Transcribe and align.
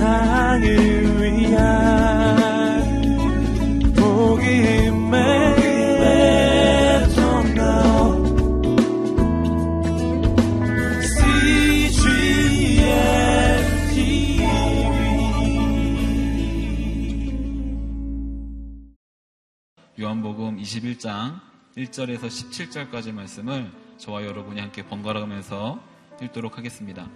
세상을 0.00 1.20
위한 1.20 1.92
복음의 3.94 5.20
요한복음 20.00 20.56
21장 20.56 21.40
1절에서 21.76 22.22
17절까지 22.22 23.12
말씀을 23.12 23.70
저와 23.98 24.24
여러분이 24.24 24.60
함께 24.60 24.82
번갈아가면서 24.82 25.78
읽도록 26.22 26.56
하겠습니다. 26.56 27.06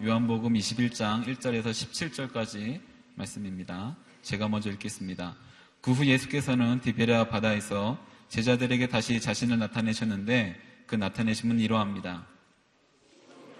요한복음 0.00 0.52
21장 0.54 1.24
1절에서 1.26 1.70
17절까지 1.72 2.80
말씀입니다. 3.16 3.96
제가 4.22 4.48
먼저 4.48 4.70
읽겠습니다. 4.70 5.34
그 5.80 5.90
후 5.90 6.06
예수께서는 6.06 6.80
디베레아 6.80 7.28
바다에서 7.28 7.98
제자들에게 8.28 8.86
다시 8.86 9.20
자신을 9.20 9.58
나타내셨는데 9.58 10.54
그 10.86 10.94
나타내심은 10.94 11.58
이러합니다. 11.58 12.26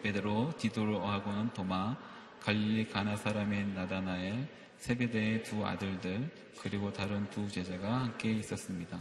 베드로, 0.04 0.54
디도로하고는 0.58 1.54
도마, 1.54 1.96
갈릴리 2.40 2.88
가나 2.90 3.16
사람인 3.16 3.74
나다나엘, 3.74 4.46
세베대의 4.78 5.42
두 5.42 5.66
아들들 5.66 6.30
그리고 6.60 6.92
다른 6.92 7.28
두 7.30 7.48
제자가 7.48 8.02
함께 8.02 8.30
있었습니다. 8.34 8.96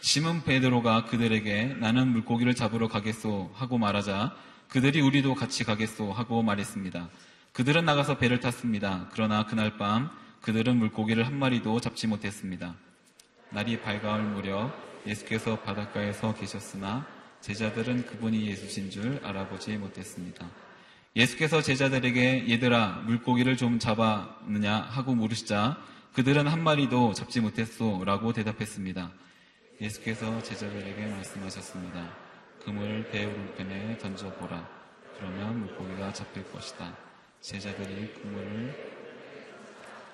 시몬 0.00 0.44
베드로가 0.44 1.04
그들에게 1.04 1.76
나는 1.78 2.08
물고기를 2.08 2.54
잡으러 2.54 2.88
가겠소 2.88 3.50
하고 3.52 3.76
말하자 3.76 4.34
그들이 4.70 5.00
우리도 5.00 5.34
같이 5.34 5.64
가겠소 5.64 6.12
하고 6.12 6.42
말했습니다. 6.42 7.08
그들은 7.52 7.84
나가서 7.84 8.18
배를 8.18 8.38
탔습니다. 8.38 9.08
그러나 9.12 9.44
그날 9.44 9.76
밤 9.76 10.10
그들은 10.42 10.76
물고기를 10.76 11.26
한 11.26 11.36
마리도 11.36 11.80
잡지 11.80 12.06
못했습니다. 12.06 12.76
날이 13.50 13.80
밝아올 13.80 14.22
무렵 14.22 14.72
예수께서 15.06 15.58
바닷가에 15.58 16.12
서 16.12 16.34
계셨으나 16.34 17.04
제자들은 17.40 18.06
그분이 18.06 18.46
예수신 18.46 18.90
줄 18.90 19.20
알아보지 19.24 19.76
못했습니다. 19.76 20.48
예수께서 21.16 21.60
제자들에게 21.60 22.48
얘들아 22.48 23.02
물고기를 23.06 23.56
좀 23.56 23.80
잡았느냐 23.80 24.76
하고 24.76 25.16
물으시자 25.16 25.78
그들은 26.14 26.46
한 26.46 26.62
마리도 26.62 27.14
잡지 27.14 27.40
못했소 27.40 28.04
라고 28.04 28.32
대답했습니다. 28.32 29.10
예수께서 29.80 30.40
제자들에게 30.44 31.06
말씀하셨습니다. 31.06 32.29
그물을 32.70 33.10
배 33.10 33.24
오른편에 33.24 33.98
던져보라. 33.98 34.64
그러면 35.16 35.58
물고기가 35.58 36.12
잡힐 36.12 36.48
것이다. 36.52 36.96
제자들이 37.40 38.14
그물을 38.14 39.00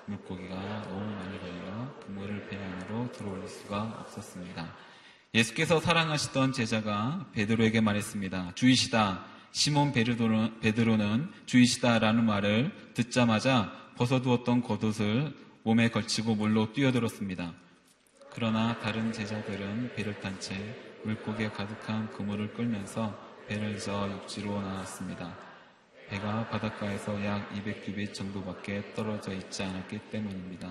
물고기가 0.07 0.55
너무 0.89 1.05
많이 1.05 1.39
걸려 1.39 1.93
그물을 2.03 2.47
배 2.47 2.57
안으로 2.57 3.11
들어올릴 3.11 3.47
수가 3.47 3.99
없었습니다. 4.01 4.73
예수께서 5.35 5.79
사랑하시던 5.79 6.53
제자가 6.53 7.27
베드로에게 7.33 7.79
말했습니다. 7.81 8.53
주이시다. 8.55 9.23
시몬 9.51 9.91
베드로는, 9.91 10.59
베드로는 10.59 11.31
주이시다라는 11.45 12.25
말을 12.25 12.71
듣자마자 12.95 13.71
벗어두었던 13.97 14.63
겉옷을 14.63 15.31
몸에 15.61 15.89
걸치고 15.89 16.33
물로 16.33 16.73
뛰어들었습니다. 16.73 17.53
그러나 18.31 18.79
다른 18.79 19.13
제자들은 19.13 19.93
배를 19.95 20.19
탄 20.21 20.39
채 20.39 20.86
물고기에 21.07 21.49
가득한 21.51 22.11
그물을 22.11 22.53
끌면서 22.53 23.17
배를 23.47 23.79
저어 23.79 24.09
육지로 24.11 24.61
나왔습니다. 24.61 25.33
배가 26.09 26.45
바닷가에서 26.49 27.23
약 27.25 27.49
200규빗 27.53 28.13
정도밖에 28.13 28.93
떨어져 28.93 29.33
있지 29.33 29.63
않았기 29.63 29.99
때문입니다. 30.11 30.69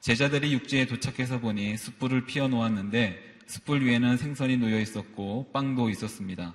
제자들이 0.00 0.52
육지에 0.52 0.86
도착해서 0.86 1.40
보니 1.40 1.78
숯불을 1.78 2.26
피워 2.26 2.48
놓았는데 2.48 3.38
숯불 3.46 3.82
위에는 3.86 4.18
생선이 4.18 4.58
놓여 4.58 4.78
있었고 4.78 5.50
빵도 5.52 5.88
있었습니다. 5.88 6.54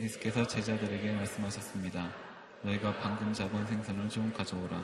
예수께서 0.00 0.46
제자들에게 0.46 1.12
말씀하셨습니다. 1.12 2.08
너희가 2.62 2.94
방금 3.00 3.32
잡은 3.32 3.66
생선을 3.66 4.08
좀 4.10 4.32
가져오라. 4.32 4.80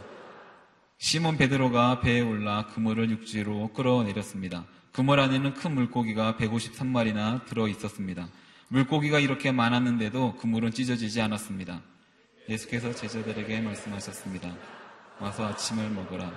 시몬 0.98 1.36
베드로가 1.36 2.00
배에 2.00 2.20
올라 2.20 2.66
그물을 2.66 3.10
육지로 3.10 3.72
끌어내렸습니다. 3.74 4.66
그물 4.94 5.18
안에는 5.18 5.54
큰 5.54 5.74
물고기가 5.74 6.36
153마리나 6.38 7.44
들어 7.46 7.66
있었습니다. 7.66 8.28
물고기가 8.68 9.18
이렇게 9.18 9.50
많았는데도 9.50 10.36
그물은 10.36 10.70
찢어지지 10.70 11.20
않았습니다. 11.20 11.82
예수께서 12.48 12.94
제자들에게 12.94 13.60
말씀하셨습니다. 13.60 14.56
와서 15.18 15.48
아침을 15.48 15.90
먹으라. 15.90 16.32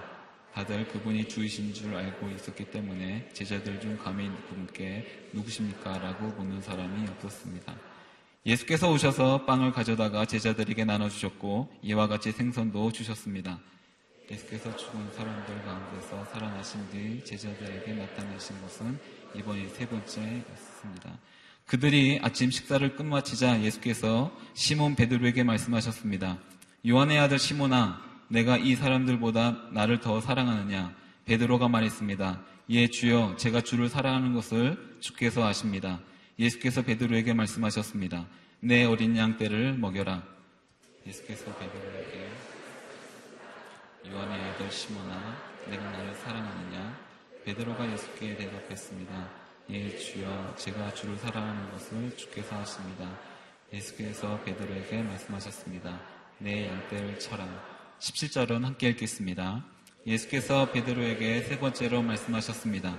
다들 0.56 0.88
그분이 0.88 1.28
주이신 1.28 1.72
줄 1.72 1.96
알고 1.96 2.30
있었기 2.32 2.72
때문에 2.72 3.30
제자들 3.32 3.80
중 3.80 3.96
감히 3.96 4.28
그분께 4.50 5.30
누구십니까? 5.34 6.00
라고 6.00 6.26
묻는 6.30 6.60
사람이 6.60 7.08
없었습니다. 7.10 7.76
예수께서 8.44 8.92
오셔서 8.92 9.46
빵을 9.46 9.72
가져다가 9.72 10.26
제자들에게 10.26 10.84
나눠주셨고 10.84 11.72
이와 11.84 12.08
같이 12.08 12.32
생선도 12.32 12.92
주셨습니다. 12.92 13.60
예수께서 14.30 14.76
죽은 14.76 15.12
사람들 15.14 15.64
가운데서 15.64 16.26
살아나신 16.26 16.90
뒤 16.92 17.24
제자들에게 17.24 17.94
나타내신 17.94 18.62
것은 18.62 19.00
이번이 19.34 19.70
세 19.70 19.88
번째였습니다. 19.88 21.18
그들이 21.66 22.20
아침 22.22 22.52
식사를 22.52 22.96
끝마치자 22.96 23.62
예수께서 23.62 24.32
시몬 24.54 24.96
베드로에게 24.96 25.44
말씀하셨습니다. 25.44 26.38
요한의 26.88 27.20
아들 27.20 27.40
시몬아, 27.40 28.02
내가 28.30 28.58
이 28.58 28.76
사람들보다 28.76 29.70
나를 29.72 30.00
더 30.00 30.20
사랑하느냐? 30.22 30.96
베드로가 31.26 31.68
말했습니다. 31.68 32.42
예, 32.70 32.88
주여, 32.88 33.36
제가 33.38 33.62
주를 33.62 33.90
사랑하는 33.90 34.34
것을 34.34 34.98
주께서 35.00 35.46
아십니다. 35.46 36.00
예수께서 36.40 36.82
베드로에게 36.82 37.34
말씀하셨습니다. 37.34 38.28
내 38.60 38.84
어린 38.84 39.16
양 39.18 39.38
떼를 39.38 39.74
먹여라. 39.78 40.24
예수께서 41.06 41.46
베드로에게 41.56 42.28
요한의 44.12 44.42
아들 44.42 44.72
시몬아 44.72 45.38
내가 45.70 45.84
나를 45.92 46.16
사랑하느냐? 46.16 46.98
베드로가 47.44 47.92
예수께 47.92 48.38
대답했습니다. 48.38 49.30
예 49.70 49.98
주여 49.98 50.56
제가 50.58 50.94
주를 50.94 51.18
사랑하는 51.18 51.72
것을 51.72 52.16
주께서 52.16 52.56
하십니다. 52.58 53.10
예수께서 53.74 54.40
베드로에게 54.46 55.04
말씀하셨습니다. 55.04 56.00
내 56.38 56.68
양떼를 56.68 57.20
쳐라. 57.20 57.46
17절은 58.00 58.62
함께 58.64 58.90
읽겠습니다. 58.90 59.66
예수께서 60.06 60.72
베드로에게 60.72 61.42
세 61.42 61.60
번째로 61.60 62.02
말씀하셨습니다. 62.02 62.98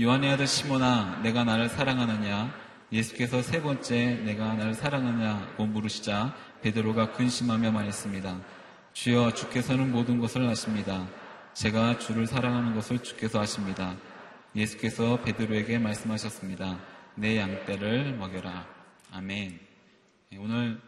요한의 0.00 0.32
아들 0.32 0.46
시몬아 0.48 1.20
내가 1.22 1.44
나를 1.44 1.68
사랑하느냐? 1.68 2.52
예수께서 2.92 3.40
세 3.42 3.62
번째 3.62 4.16
내가 4.24 4.54
나를 4.54 4.74
사랑하냐고 4.74 5.66
물으시자 5.66 6.34
베드로가 6.62 7.12
근심하며 7.12 7.70
말했습니다. 7.70 8.59
주여 9.00 9.32
주께서는 9.32 9.92
모든 9.92 10.18
것을 10.18 10.46
아십니다. 10.46 11.08
제가 11.54 11.98
주를 11.98 12.26
사랑하는 12.26 12.74
것을 12.74 13.02
주께서 13.02 13.40
아십니다. 13.40 13.96
예수께서 14.54 15.18
베드로에게 15.22 15.78
말씀하셨습니다. 15.78 16.78
내 17.14 17.38
양떼를 17.38 18.18
먹여라. 18.18 18.66
아멘. 19.10 19.58
네, 20.28 20.36
오늘 20.36 20.78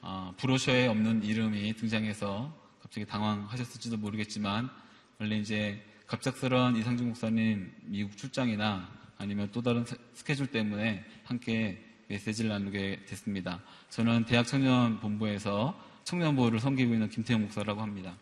어, 0.00 0.34
브로셔에 0.36 0.88
없는 0.88 1.22
이름이 1.22 1.74
등장해서 1.74 2.52
갑자기 2.82 3.06
당황하셨을지도 3.06 3.98
모르겠지만 3.98 4.68
원래 5.20 5.36
이제 5.36 5.80
갑작스러운 6.08 6.74
이상중 6.74 7.06
목사님 7.06 7.72
미국 7.84 8.16
출장이나 8.16 8.90
아니면 9.16 9.48
또 9.52 9.62
다른 9.62 9.84
스케줄 10.12 10.48
때문에 10.48 11.04
함께 11.22 11.84
메시지를 12.08 12.50
나누게 12.50 13.04
됐습니다. 13.06 13.62
저는 13.90 14.24
대학 14.24 14.44
청년 14.44 14.98
본부에서 14.98 15.86
청년부를 16.08 16.58
섬기고 16.58 16.94
있는 16.94 17.10
김태형 17.10 17.42
목사라고 17.42 17.82
합니다. 17.82 18.14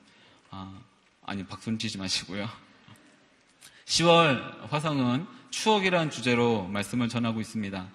아, 0.51 0.77
아니 1.25 1.47
박수는 1.47 1.79
치지 1.79 1.99
마시고요. 1.99 2.49
10월 3.85 4.69
화성은 4.69 5.25
추억이라는 5.51 6.11
주제로 6.11 6.67
말씀을 6.67 7.09
전하고 7.09 7.41
있습니다. 7.41 7.89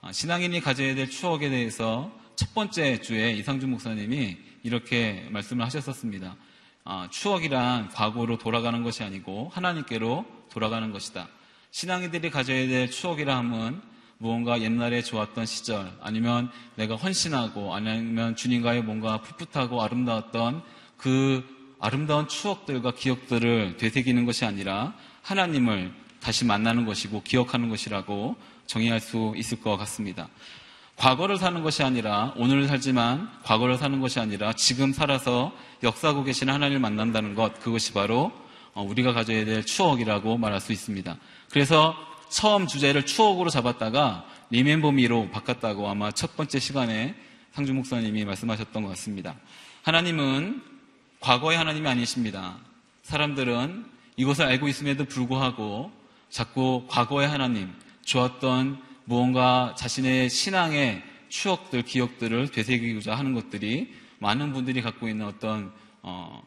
아, 0.00 0.12
신앙인이 0.12 0.60
가져야 0.60 0.94
될 0.94 1.10
추억에 1.10 1.48
대해서 1.48 2.16
첫 2.36 2.54
번째 2.54 3.00
주에 3.00 3.32
이상준 3.32 3.68
목사님이 3.70 4.38
이렇게 4.62 5.26
말씀을 5.32 5.64
하셨었습니다. 5.66 6.36
아, 6.84 7.08
추억이란 7.10 7.88
과거로 7.88 8.38
돌아가는 8.38 8.80
것이 8.84 9.02
아니고 9.02 9.50
하나님께로 9.52 10.24
돌아가는 10.50 10.92
것이다. 10.92 11.28
신앙인들이 11.72 12.30
가져야 12.30 12.68
될 12.68 12.88
추억이라 12.88 13.38
함은 13.38 13.82
무언가 14.22 14.62
옛날에 14.62 15.02
좋았던 15.02 15.46
시절 15.46 15.90
아니면 16.00 16.48
내가 16.76 16.94
헌신하고 16.94 17.74
아니면 17.74 18.36
주님과의 18.36 18.84
뭔가 18.84 19.20
풋풋하고 19.20 19.82
아름다웠던 19.82 20.62
그 20.96 21.42
아름다운 21.80 22.28
추억들과 22.28 22.92
기억들을 22.92 23.78
되새기는 23.78 24.24
것이 24.24 24.44
아니라 24.44 24.94
하나님을 25.22 25.92
다시 26.20 26.44
만나는 26.44 26.86
것이고 26.86 27.24
기억하는 27.24 27.68
것이라고 27.68 28.36
정의할 28.66 29.00
수 29.00 29.34
있을 29.36 29.60
것 29.60 29.76
같습니다. 29.78 30.28
과거를 30.94 31.36
사는 31.36 31.60
것이 31.64 31.82
아니라 31.82 32.32
오늘을 32.36 32.68
살지만 32.68 33.28
과거를 33.42 33.76
사는 33.76 33.98
것이 34.00 34.20
아니라 34.20 34.52
지금 34.52 34.92
살아서 34.92 35.52
역사하고 35.82 36.22
계신 36.22 36.48
하나님을 36.48 36.78
만난다는 36.78 37.34
것 37.34 37.58
그것이 37.58 37.92
바로 37.92 38.30
어, 38.72 38.82
우리가 38.82 39.12
가져야 39.12 39.44
될 39.44 39.66
추억이라고 39.66 40.38
말할 40.38 40.60
수 40.60 40.70
있습니다. 40.70 41.16
그래서 41.50 42.11
처음 42.32 42.66
주제를 42.66 43.04
추억으로 43.04 43.50
잡았다가 43.50 44.24
리멤버 44.48 44.90
미로 44.90 45.30
바꿨다고 45.30 45.86
아마 45.88 46.10
첫 46.10 46.34
번째 46.34 46.58
시간에 46.58 47.14
상주 47.52 47.74
목사님이 47.74 48.24
말씀하셨던 48.24 48.82
것 48.82 48.88
같습니다. 48.90 49.36
하나님은 49.82 50.62
과거의 51.20 51.58
하나님이 51.58 51.86
아니십니다. 51.88 52.56
사람들은 53.02 53.84
이것을 54.16 54.46
알고 54.46 54.68
있음에도 54.68 55.04
불구하고 55.04 55.92
자꾸 56.30 56.86
과거의 56.88 57.28
하나님, 57.28 57.70
좋았던 58.06 58.80
무언가 59.04 59.74
자신의 59.76 60.30
신앙의 60.30 61.02
추억들, 61.28 61.82
기억들을 61.82 62.48
되새기고자 62.48 63.14
하는 63.14 63.34
것들이 63.34 63.94
많은 64.20 64.54
분들이 64.54 64.80
갖고 64.80 65.06
있는 65.06 65.26
어떤 65.26 65.70
어, 66.00 66.42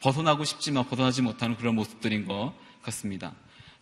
벗어나고 0.00 0.44
싶지만 0.44 0.86
벗어나지 0.86 1.22
못하는 1.22 1.56
그런 1.56 1.74
모습들인 1.74 2.26
것 2.26 2.52
같습니다. 2.82 3.32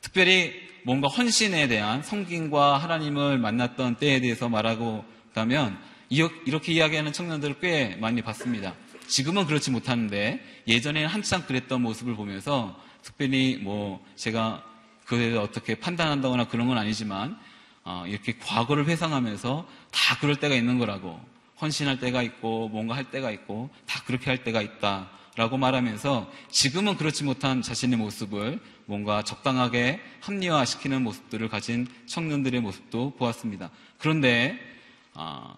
특별히 0.04 0.52
뭔가 0.82 1.08
헌신에 1.08 1.66
대한 1.66 2.02
성김과 2.02 2.76
하나님을 2.76 3.38
만났던 3.38 3.96
때에 3.96 4.20
대해서 4.20 4.50
말하고 4.50 5.02
있다면 5.30 5.78
이렇게 6.10 6.74
이야기하는 6.74 7.12
청년들을 7.12 7.58
꽤 7.60 7.96
많이 7.96 8.20
봤습니다. 8.20 8.74
지금은 9.06 9.46
그렇지 9.46 9.70
못하는데 9.70 10.40
예전에는 10.68 11.08
한참 11.08 11.46
그랬던 11.46 11.80
모습을 11.80 12.16
보면서 12.16 12.78
특별히 13.02 13.58
뭐 13.62 14.04
제가 14.14 14.62
그에 15.06 15.18
대해서 15.18 15.42
어떻게 15.42 15.74
판단한다거나 15.74 16.48
그런 16.48 16.68
건 16.68 16.76
아니지만 16.76 17.38
어, 17.82 18.04
이렇게 18.06 18.36
과거를 18.38 18.86
회상하면서 18.86 19.66
다 19.90 20.18
그럴 20.20 20.36
때가 20.36 20.54
있는 20.54 20.78
거라고 20.78 21.18
헌신할 21.62 21.98
때가 21.98 22.22
있고 22.22 22.68
뭔가 22.68 22.94
할 22.94 23.04
때가 23.10 23.30
있고 23.30 23.70
다 23.86 24.02
그렇게 24.06 24.26
할 24.26 24.44
때가 24.44 24.60
있다. 24.60 25.08
라고 25.36 25.56
말하면서 25.56 26.30
지금은 26.48 26.96
그렇지 26.96 27.24
못한 27.24 27.60
자신의 27.60 27.98
모습을 27.98 28.60
뭔가 28.86 29.22
적당하게 29.22 30.00
합리화시키는 30.20 31.02
모습들을 31.02 31.48
가진 31.48 31.88
청년들의 32.06 32.60
모습도 32.60 33.14
보았습니다. 33.16 33.70
그런데 33.98 34.58
어, 35.14 35.54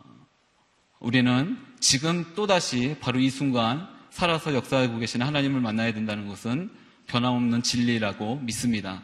우리는 0.98 1.58
지금 1.78 2.24
또다시 2.34 2.96
바로 3.00 3.18
이 3.18 3.28
순간 3.28 3.86
살아서 4.10 4.54
역사하고 4.54 4.98
계시는 4.98 5.26
하나님을 5.26 5.60
만나야 5.60 5.92
된다는 5.92 6.26
것은 6.26 6.70
변함없는 7.06 7.62
진리라고 7.62 8.36
믿습니다. 8.36 9.02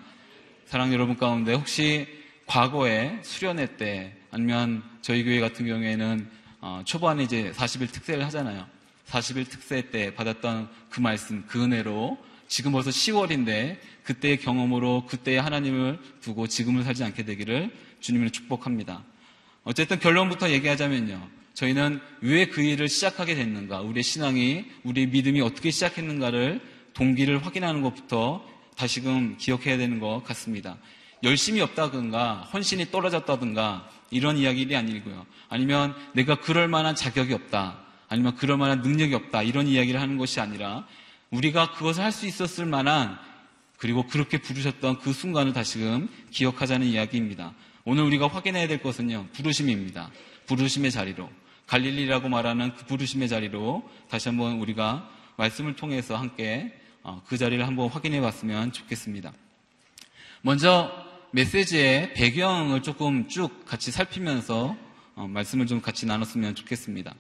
사랑 0.65 0.93
여러분 0.95 1.19
가운데 1.19 1.53
혹시 1.53 2.07
과거에 2.47 3.21
수련회 3.23 3.77
때 3.77 4.17
아니면 4.31 4.83
저희 5.03 5.23
교회 5.23 5.39
같은 5.39 5.67
경우에는 5.67 6.31
어, 6.63 6.83
초반에 6.87 7.25
이제 7.25 7.53
40일 7.55 7.93
특세를 7.93 8.25
하잖아요. 8.27 8.67
40일 9.13 9.49
특세 9.49 9.91
때 9.91 10.15
받았던 10.15 10.71
그 10.89 11.01
말씀, 11.01 11.45
그 11.47 11.63
은혜로 11.63 12.19
지금 12.49 12.73
벌써 12.73 12.91
10월인데 12.91 13.79
그때의 14.05 14.39
경험으로 14.39 15.05
그때의 15.07 15.41
하나님을 15.41 15.99
두고 16.21 16.47
지금을 16.47 16.83
살지 16.85 17.05
않게 17.05 17.25
되기를 17.25 17.71
주님을 18.01 18.31
축복합니다. 18.31 19.05
어쨌든 19.65 19.99
결론부터 19.99 20.51
얘기하자면요. 20.51 21.29
저희는 21.55 22.01
왜 22.23 22.47
그 22.47 22.63
일을 22.63 22.89
시작하게 22.89 23.35
됐는가, 23.35 23.83
우리의 23.83 24.03
신앙이, 24.03 24.65
우리의 24.85 25.09
믿음이 25.09 25.41
어떻게 25.43 25.71
시작했는가를 25.71 26.61
동기를 26.95 27.45
확인하는 27.45 27.83
것부터 27.83 28.47
다시금 28.77 29.37
기억해야 29.39 29.77
되는 29.77 30.01
것 30.01 30.23
같습니다. 30.25 30.79
열심히 31.23 31.61
없다든가, 31.61 32.49
헌신이 32.53 32.91
떨어졌다든가, 32.91 33.89
이런 34.11 34.37
이야기들이 34.37 34.75
아니고요. 34.77 35.27
아니면 35.49 35.95
내가 36.15 36.41
그럴 36.41 36.69
만한 36.69 36.95
자격이 36.95 37.33
없다. 37.35 37.92
아니면 38.13 38.37
그럴 38.37 38.59
만한 38.59 38.83
능력이 38.83 39.15
없다. 39.15 39.43
이런 39.43 39.67
이야기를 39.67 39.99
하는 39.99 40.19
것이 40.19 40.39
아니라 40.39 40.87
우리가 41.31 41.73
그것을 41.73 42.05
할 42.05 42.13
수 42.13 42.27
있었을 42.27 42.67
만한 42.67 43.19
그리고 43.79 44.07
그렇게 44.07 44.37
부르셨던 44.37 44.99
그 44.99 45.15
순간을 45.15 45.55
다시금 45.55 46.11
기억하자는 46.31 46.87
이야기입니다. 46.87 47.55
오늘 47.85 48.05
우리가 48.05 48.29
확인해야 48.29 48.69
될 48.69 48.83
것은요. 48.83 49.29
부르심입니다. 49.33 50.11
부르심의 50.47 50.91
자리로. 50.91 51.31
갈릴리라고 51.67 52.29
말하는 52.29 52.75
그 52.75 52.85
부르심의 52.85 53.31
자리로 53.31 53.89
다시 54.11 54.29
한번 54.29 54.61
우리가 54.61 55.09
말씀을 55.37 55.75
통해서 55.75 56.15
함께 56.15 56.79
어, 57.03 57.23
그 57.27 57.39
자리를 57.39 57.67
한번 57.67 57.89
확인해 57.89 58.21
봤으면 58.21 58.73
좋겠습니다. 58.73 59.33
먼저 60.43 60.93
메시지의 61.31 62.13
배경을 62.13 62.83
조금 62.83 63.27
쭉 63.27 63.65
같이 63.65 63.91
살피면서 63.91 64.77
어, 65.15 65.27
말씀을 65.29 65.67
좀 65.67 65.81
같이 65.81 66.05
나눴으면 66.05 66.55
좋겠습니다. 66.55 67.15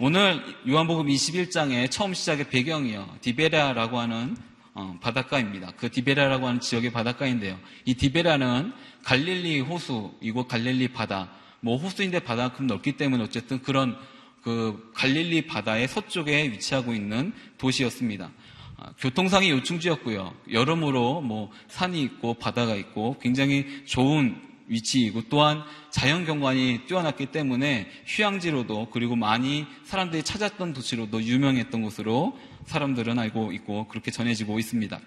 오늘 0.00 0.42
요한복음 0.68 1.06
21장의 1.06 1.88
처음 1.88 2.14
시작의 2.14 2.48
배경이요. 2.48 3.18
디베라라고 3.20 4.00
하는 4.00 4.36
어, 4.72 4.98
바닷가입니다. 5.00 5.72
그 5.76 5.88
디베라라고 5.88 6.48
하는 6.48 6.58
지역의 6.58 6.90
바닷가인데요. 6.90 7.56
이 7.84 7.94
디베라는 7.94 8.72
갈릴리 9.04 9.60
호수, 9.60 10.12
이곳 10.20 10.48
갈릴리 10.48 10.88
바다, 10.88 11.30
뭐 11.60 11.76
호수인데 11.76 12.18
바다만큼 12.18 12.66
넓기 12.66 12.96
때문에 12.96 13.22
어쨌든 13.22 13.62
그런 13.62 13.96
그 14.42 14.90
갈릴리 14.94 15.46
바다의 15.46 15.86
서쪽에 15.86 16.50
위치하고 16.50 16.92
있는 16.92 17.32
도시였습니다. 17.58 18.32
아, 18.76 18.90
교통상의 18.98 19.50
요충지였고요. 19.50 20.34
여러모로 20.50 21.20
뭐 21.20 21.52
산이 21.68 22.02
있고 22.02 22.34
바다가 22.34 22.74
있고 22.74 23.16
굉장히 23.20 23.84
좋은 23.86 24.42
위치이고 24.66 25.22
또한 25.28 25.62
자연 25.90 26.24
경관이 26.24 26.86
뛰어났기 26.86 27.26
때문에 27.26 27.88
휴양지로도 28.06 28.88
그리고 28.90 29.16
많이 29.16 29.66
사람들이 29.84 30.22
찾았던 30.22 30.72
도시로도 30.72 31.22
유명했던 31.22 31.82
곳으로 31.82 32.38
사람들은 32.66 33.18
알고 33.18 33.52
있고 33.52 33.88
그렇게 33.88 34.10
전해지고 34.10 34.58
있습니다. 34.58 35.00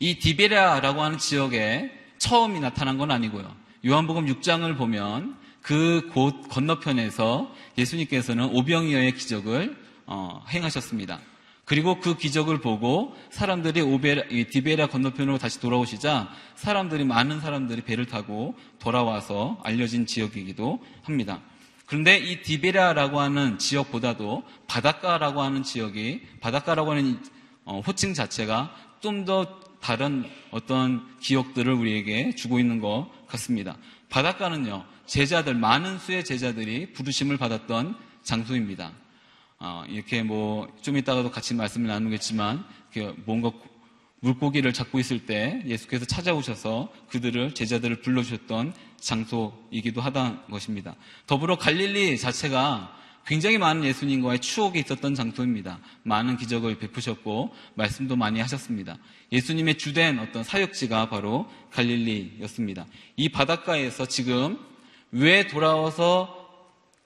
이 0.00 0.18
디베라라고 0.18 1.02
하는 1.02 1.18
지역에 1.18 1.90
처음이 2.18 2.60
나타난 2.60 2.98
건 2.98 3.10
아니고요. 3.10 3.54
요한복음 3.86 4.26
6장을 4.26 4.76
보면 4.76 5.36
그 5.62 6.10
곳 6.12 6.48
건너편에서 6.48 7.54
예수님께서는 7.78 8.46
오병이어의 8.46 9.14
기적을 9.14 9.76
어, 10.06 10.44
행하셨습니다. 10.48 11.20
그리고 11.70 12.00
그 12.00 12.16
기적을 12.16 12.60
보고 12.60 13.14
사람들이 13.30 13.80
오베라, 13.80 14.24
디베라 14.50 14.88
건너편으로 14.88 15.38
다시 15.38 15.60
돌아오시자 15.60 16.28
사람들이 16.56 17.04
많은 17.04 17.38
사람들이 17.38 17.82
배를 17.82 18.06
타고 18.06 18.56
돌아와서 18.80 19.56
알려진 19.62 20.04
지역이기도 20.04 20.80
합니다. 21.04 21.40
그런데 21.86 22.18
이 22.18 22.42
디베라라고 22.42 23.20
하는 23.20 23.56
지역보다도 23.58 24.42
바닷가라고 24.66 25.42
하는 25.42 25.62
지역이 25.62 26.22
바닷가라고 26.40 26.90
하는 26.90 27.22
어, 27.64 27.80
호칭 27.86 28.14
자체가 28.14 28.74
좀 29.00 29.24
더 29.24 29.60
다른 29.80 30.24
어떤 30.50 31.06
기억들을 31.20 31.72
우리에게 31.72 32.34
주고 32.34 32.58
있는 32.58 32.80
것 32.80 33.08
같습니다. 33.28 33.76
바닷가는요 34.08 34.84
제자들 35.06 35.54
많은 35.54 36.00
수의 36.00 36.24
제자들이 36.24 36.94
부르심을 36.94 37.36
받았던 37.36 37.94
장소입니다. 38.24 38.90
어, 39.60 39.84
이렇게 39.88 40.22
뭐 40.22 40.68
좀 40.82 40.96
이따가도 40.96 41.30
같이 41.30 41.54
말씀을 41.54 41.88
나누겠지만 41.88 42.64
뭔가 43.24 43.52
물고기를 44.20 44.72
잡고 44.72 44.98
있을 44.98 45.26
때 45.26 45.62
예수께서 45.66 46.04
찾아오셔서 46.04 46.92
그들을 47.08 47.54
제자들을 47.54 48.00
불러주셨던 48.02 48.74
장소이기도 48.98 50.00
하다는 50.00 50.48
것입니다. 50.50 50.94
더불어 51.26 51.56
갈릴리 51.56 52.18
자체가 52.18 52.96
굉장히 53.26 53.58
많은 53.58 53.84
예수님과의 53.84 54.40
추억이 54.40 54.80
있었던 54.80 55.14
장소입니다. 55.14 55.78
많은 56.02 56.36
기적을 56.36 56.78
베푸셨고 56.78 57.54
말씀도 57.74 58.16
많이 58.16 58.40
하셨습니다. 58.40 58.98
예수님의 59.32 59.78
주된 59.78 60.18
어떤 60.18 60.42
사역지가 60.42 61.08
바로 61.08 61.48
갈릴리였습니다. 61.70 62.86
이 63.16 63.28
바닷가에서 63.28 64.06
지금 64.06 64.58
왜 65.12 65.46
돌아와서 65.46 66.36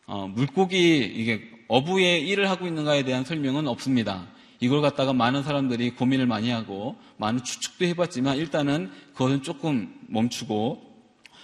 어, 0.07 0.29
물고기 0.29 0.99
이게 0.99 1.54
어부의 1.69 2.27
일을 2.29 2.51
하고 2.51 2.67
있는가에 2.67 3.03
대한 3.05 3.25
설명은 3.25 3.67
없습니다. 3.69 4.27
이걸 4.61 4.81
갖다가 4.81 5.13
많은 5.13 5.43
사람들이 5.43 5.91
고민을 5.91 6.27
많이 6.27 6.51
하고 6.51 6.97
많은 7.17 7.43
추측도 7.43 7.85
해봤지만 7.87 8.37
일단은 8.37 8.91
그것은 9.13 9.43
조금 9.43 9.95
멈추고 10.09 10.81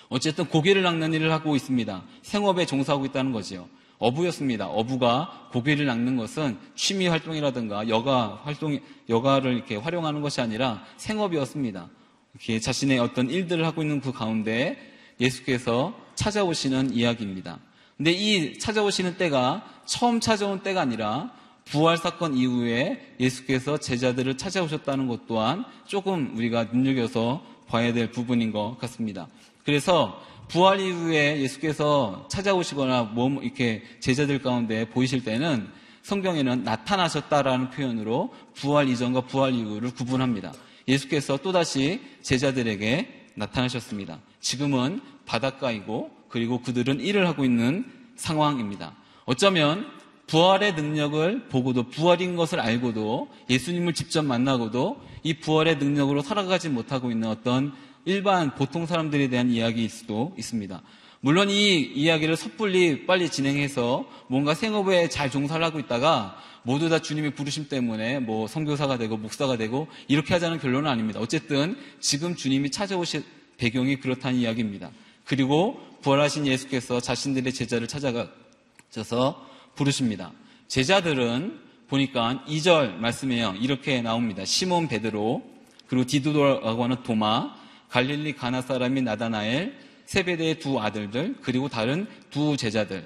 어쨌든 0.08 0.46
고기를 0.46 0.82
낚는 0.82 1.12
일을 1.14 1.30
하고 1.32 1.54
있습니다. 1.54 2.02
생업에 2.22 2.66
종사하고 2.66 3.06
있다는 3.06 3.32
거지요. 3.32 3.68
어부였습니다. 3.98 4.66
어부가 4.66 5.48
고기를 5.52 5.86
낚는 5.86 6.16
것은 6.16 6.58
취미 6.74 7.06
활동이라든가 7.06 7.88
여가 7.88 8.40
활동, 8.44 8.80
여가를 9.08 9.54
이렇게 9.54 9.76
활용하는 9.76 10.22
것이 10.22 10.40
아니라 10.40 10.82
생업이었습니다. 10.96 11.88
이렇게 12.34 12.58
자신의 12.60 12.98
어떤 12.98 13.30
일들을 13.30 13.64
하고 13.66 13.82
있는 13.82 14.00
그 14.00 14.12
가운데 14.12 14.78
예수께서 15.20 15.94
찾아오시는 16.14 16.94
이야기입니다. 16.94 17.58
근데 18.00 18.12
이 18.12 18.58
찾아오시는 18.58 19.18
때가 19.18 19.62
처음 19.84 20.20
찾아온 20.20 20.60
때가 20.60 20.80
아니라 20.80 21.30
부활 21.66 21.98
사건 21.98 22.34
이후에 22.34 23.14
예수께서 23.20 23.76
제자들을 23.76 24.38
찾아오셨다는 24.38 25.06
것 25.06 25.26
또한 25.26 25.66
조금 25.86 26.34
우리가 26.34 26.68
눈여겨서 26.72 27.44
봐야 27.68 27.92
될 27.92 28.10
부분인 28.10 28.52
것 28.52 28.78
같습니다. 28.78 29.28
그래서 29.66 30.18
부활 30.48 30.80
이후에 30.80 31.42
예수께서 31.42 32.26
찾아오시거나 32.30 33.02
몸 33.02 33.44
이렇게 33.44 33.82
제자들 34.00 34.40
가운데 34.40 34.88
보이실 34.88 35.22
때는 35.22 35.68
성경에는 36.02 36.64
나타나셨다라는 36.64 37.68
표현으로 37.68 38.32
부활 38.54 38.88
이전과 38.88 39.26
부활 39.26 39.52
이후를 39.54 39.92
구분합니다. 39.92 40.54
예수께서 40.88 41.36
또다시 41.36 42.00
제자들에게 42.22 43.32
나타나셨습니다. 43.34 44.20
지금은 44.40 45.02
바닷가이고 45.26 46.19
그리고 46.30 46.60
그들은 46.62 47.00
일을 47.00 47.26
하고 47.26 47.44
있는 47.44 47.84
상황입니다. 48.16 48.94
어쩌면 49.24 49.86
부활의 50.26 50.74
능력을 50.74 51.48
보고도 51.48 51.88
부활인 51.88 52.36
것을 52.36 52.60
알고도 52.60 53.28
예수님을 53.50 53.94
직접 53.94 54.24
만나고도 54.24 55.00
이 55.24 55.34
부활의 55.34 55.78
능력으로 55.78 56.22
살아가지 56.22 56.68
못하고 56.68 57.10
있는 57.10 57.28
어떤 57.28 57.72
일반 58.04 58.54
보통 58.54 58.86
사람들에 58.86 59.28
대한 59.28 59.50
이야기일 59.50 59.90
수도 59.90 60.34
있습니다. 60.38 60.80
물론 61.20 61.50
이 61.50 61.80
이야기를 61.80 62.36
섣불리 62.36 63.06
빨리 63.06 63.28
진행해서 63.28 64.08
뭔가 64.28 64.54
생업에 64.54 65.08
잘 65.08 65.30
종사를 65.30 65.62
하고 65.64 65.78
있다가 65.78 66.36
모두 66.62 66.88
다 66.88 67.00
주님의 67.00 67.34
부르심 67.34 67.68
때문에 67.68 68.20
뭐 68.20 68.46
선교사가 68.46 68.98
되고 68.98 69.16
목사가 69.16 69.56
되고 69.56 69.88
이렇게 70.08 70.32
하자는 70.32 70.60
결론은 70.60 70.88
아닙니다. 70.88 71.20
어쨌든 71.20 71.76
지금 72.00 72.36
주님이 72.36 72.70
찾아오실 72.70 73.24
배경이 73.58 73.96
그렇다는 73.96 74.38
이야기입니다. 74.38 74.90
그리고 75.30 75.80
부활하신 76.02 76.48
예수께서 76.48 76.98
자신들의 76.98 77.52
제자를 77.52 77.86
찾아가셔서 77.86 79.46
부르십니다. 79.76 80.32
제자들은 80.66 81.56
보니까 81.86 82.42
2절 82.48 82.96
말씀에요. 82.96 83.54
이렇게 83.60 84.02
나옵니다. 84.02 84.44
시몬 84.44 84.88
베드로, 84.88 85.40
그리고 85.86 86.04
디도라고 86.04 86.82
하는 86.82 87.04
도마, 87.04 87.54
갈릴리 87.90 88.34
가나 88.34 88.60
사람인 88.60 89.04
나다나엘, 89.04 89.78
세베대의 90.06 90.58
두 90.58 90.80
아들들, 90.80 91.36
그리고 91.42 91.68
다른 91.68 92.08
두 92.30 92.56
제자들. 92.56 93.04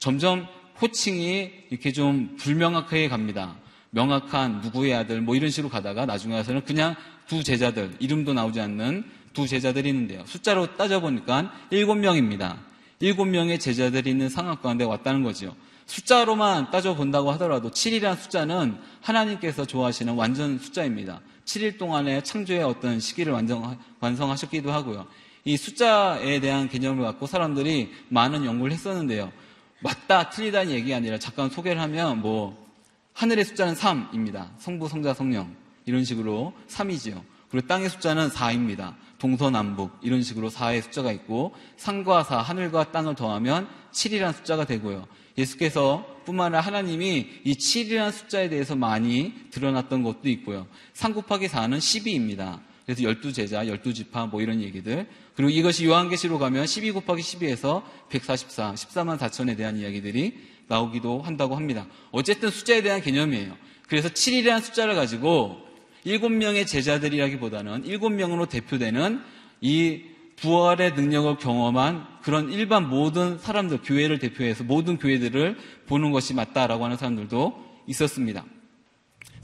점점 0.00 0.48
호칭이 0.82 1.52
이렇게 1.70 1.92
좀 1.92 2.34
불명확하게 2.36 3.08
갑니다. 3.08 3.54
명확한 3.90 4.60
누구의 4.62 4.94
아들, 4.94 5.20
뭐 5.20 5.36
이런 5.36 5.50
식으로 5.50 5.70
가다가 5.70 6.04
나중에 6.04 6.34
가서는 6.34 6.64
그냥 6.64 6.96
두 7.28 7.44
제자들, 7.44 7.94
이름도 8.00 8.32
나오지 8.32 8.60
않는 8.60 9.19
두 9.32 9.46
제자들이 9.46 9.88
있는데요. 9.90 10.24
숫자로 10.26 10.76
따져보니까 10.76 11.52
일곱 11.70 11.96
명입니다. 11.96 12.58
일곱 13.00 13.26
명의 13.26 13.58
제자들이 13.58 14.10
있는 14.10 14.28
상황 14.28 14.56
가운데 14.56 14.84
왔다는 14.84 15.22
거죠. 15.22 15.54
숫자로만 15.86 16.70
따져본다고 16.70 17.32
하더라도 17.32 17.70
7이라는 17.70 18.16
숫자는 18.16 18.78
하나님께서 19.00 19.64
좋아하시는 19.64 20.14
완전 20.14 20.58
숫자입니다. 20.58 21.20
7일 21.44 21.78
동안의 21.78 22.22
창조의 22.22 22.62
어떤 22.62 23.00
시기를 23.00 23.32
완성, 23.32 23.76
완성하셨기도 23.98 24.70
하고요. 24.70 25.06
이 25.44 25.56
숫자에 25.56 26.38
대한 26.40 26.68
개념을 26.68 27.04
갖고 27.04 27.26
사람들이 27.26 27.90
많은 28.08 28.44
연구를 28.44 28.72
했었는데요. 28.72 29.32
맞다, 29.80 30.30
틀리다는 30.30 30.72
얘기가 30.72 30.98
아니라 30.98 31.18
잠깐 31.18 31.50
소개를 31.50 31.80
하면 31.80 32.20
뭐, 32.20 32.68
하늘의 33.14 33.44
숫자는 33.46 33.74
3입니다. 33.74 34.50
성부, 34.58 34.88
성자, 34.88 35.14
성령. 35.14 35.54
이런 35.86 36.04
식으로 36.04 36.52
3이지요. 36.68 37.22
그리고 37.50 37.66
땅의 37.66 37.88
숫자는 37.88 38.28
4입니다. 38.28 38.94
동서남북. 39.20 39.98
이런 40.02 40.22
식으로 40.22 40.50
4의 40.50 40.82
숫자가 40.82 41.12
있고, 41.12 41.54
산과 41.76 42.24
사, 42.24 42.38
하늘과 42.38 42.90
땅을 42.90 43.14
더하면 43.14 43.68
7이라는 43.92 44.34
숫자가 44.34 44.64
되고요. 44.64 45.06
예수께서 45.38 46.04
뿐만 46.24 46.46
아니라 46.46 46.60
하나님이 46.60 47.28
이 47.44 47.52
7이라는 47.54 48.10
숫자에 48.10 48.48
대해서 48.48 48.74
많이 48.74 49.32
드러났던 49.50 50.02
것도 50.02 50.28
있고요. 50.28 50.66
3 50.94 51.14
곱하기 51.14 51.46
4는 51.46 51.78
12입니다. 51.78 52.60
그래서 52.84 53.02
12제자, 53.02 53.68
12지파 53.68 54.30
뭐 54.30 54.42
이런 54.42 54.60
얘기들. 54.60 55.06
그리고 55.36 55.50
이것이 55.50 55.86
요한계시로 55.86 56.38
가면 56.38 56.66
12 56.66 56.90
곱하기 56.90 57.22
12에서 57.22 57.82
144, 58.08 58.74
14만 58.74 59.18
4천에 59.18 59.56
대한 59.56 59.76
이야기들이 59.76 60.36
나오기도 60.66 61.22
한다고 61.22 61.56
합니다. 61.56 61.86
어쨌든 62.10 62.50
숫자에 62.50 62.82
대한 62.82 63.00
개념이에요. 63.00 63.56
그래서 63.86 64.08
7이라는 64.08 64.62
숫자를 64.62 64.94
가지고 64.94 65.69
7명의 66.06 66.66
제자들이라기보다는 66.66 67.84
7명으로 67.84 68.48
대표되는 68.48 69.20
이 69.60 70.02
부활의 70.36 70.94
능력을 70.94 71.36
경험한 71.36 72.06
그런 72.22 72.50
일반 72.50 72.88
모든 72.88 73.38
사람들, 73.38 73.80
교회를 73.82 74.18
대표해서 74.18 74.64
모든 74.64 74.98
교회들을 74.98 75.56
보는 75.86 76.12
것이 76.12 76.34
맞다라고 76.34 76.84
하는 76.84 76.96
사람들도 76.96 77.82
있었습니다. 77.86 78.44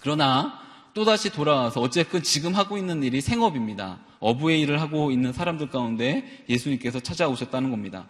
그러나 0.00 0.58
또다시 0.94 1.30
돌아와서 1.30 1.82
어쨌든 1.82 2.22
지금 2.22 2.54
하고 2.54 2.78
있는 2.78 3.02
일이 3.02 3.20
생업입니다. 3.20 3.98
어부의 4.20 4.62
일을 4.62 4.80
하고 4.80 5.10
있는 5.10 5.32
사람들 5.34 5.68
가운데 5.68 6.42
예수님께서 6.48 7.00
찾아오셨다는 7.00 7.70
겁니다. 7.70 8.08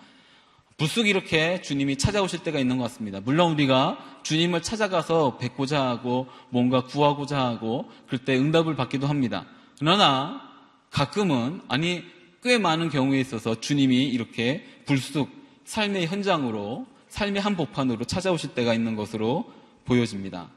불쑥 0.76 1.08
이렇게 1.08 1.62
주님이 1.62 1.96
찾아오실 1.96 2.42
때가 2.42 2.58
있는 2.58 2.76
것 2.76 2.84
같습니다. 2.84 3.20
물론 3.24 3.52
우리가 3.52 3.98
주님을 4.22 4.60
찾아가서 4.62 5.38
뵙고자 5.38 5.82
하고 5.82 6.26
뭔가 6.50 6.84
구하고자 6.84 7.38
하고 7.38 7.90
그럴 8.06 8.24
때 8.24 8.36
응답을 8.36 8.76
받기도 8.76 9.06
합니다. 9.06 9.46
그러나 9.78 10.42
가끔은 10.90 11.62
아니 11.68 12.04
꽤 12.42 12.58
많은 12.58 12.90
경우에 12.90 13.18
있어서 13.20 13.58
주님이 13.58 14.04
이렇게 14.04 14.64
불쑥 14.84 15.30
삶의 15.64 16.06
현장으로 16.08 16.86
삶의 17.08 17.40
한복판으로 17.40 18.04
찾아오실 18.04 18.54
때가 18.54 18.74
있는 18.74 18.96
것으로 18.96 19.50
보여집니다. 19.86 20.50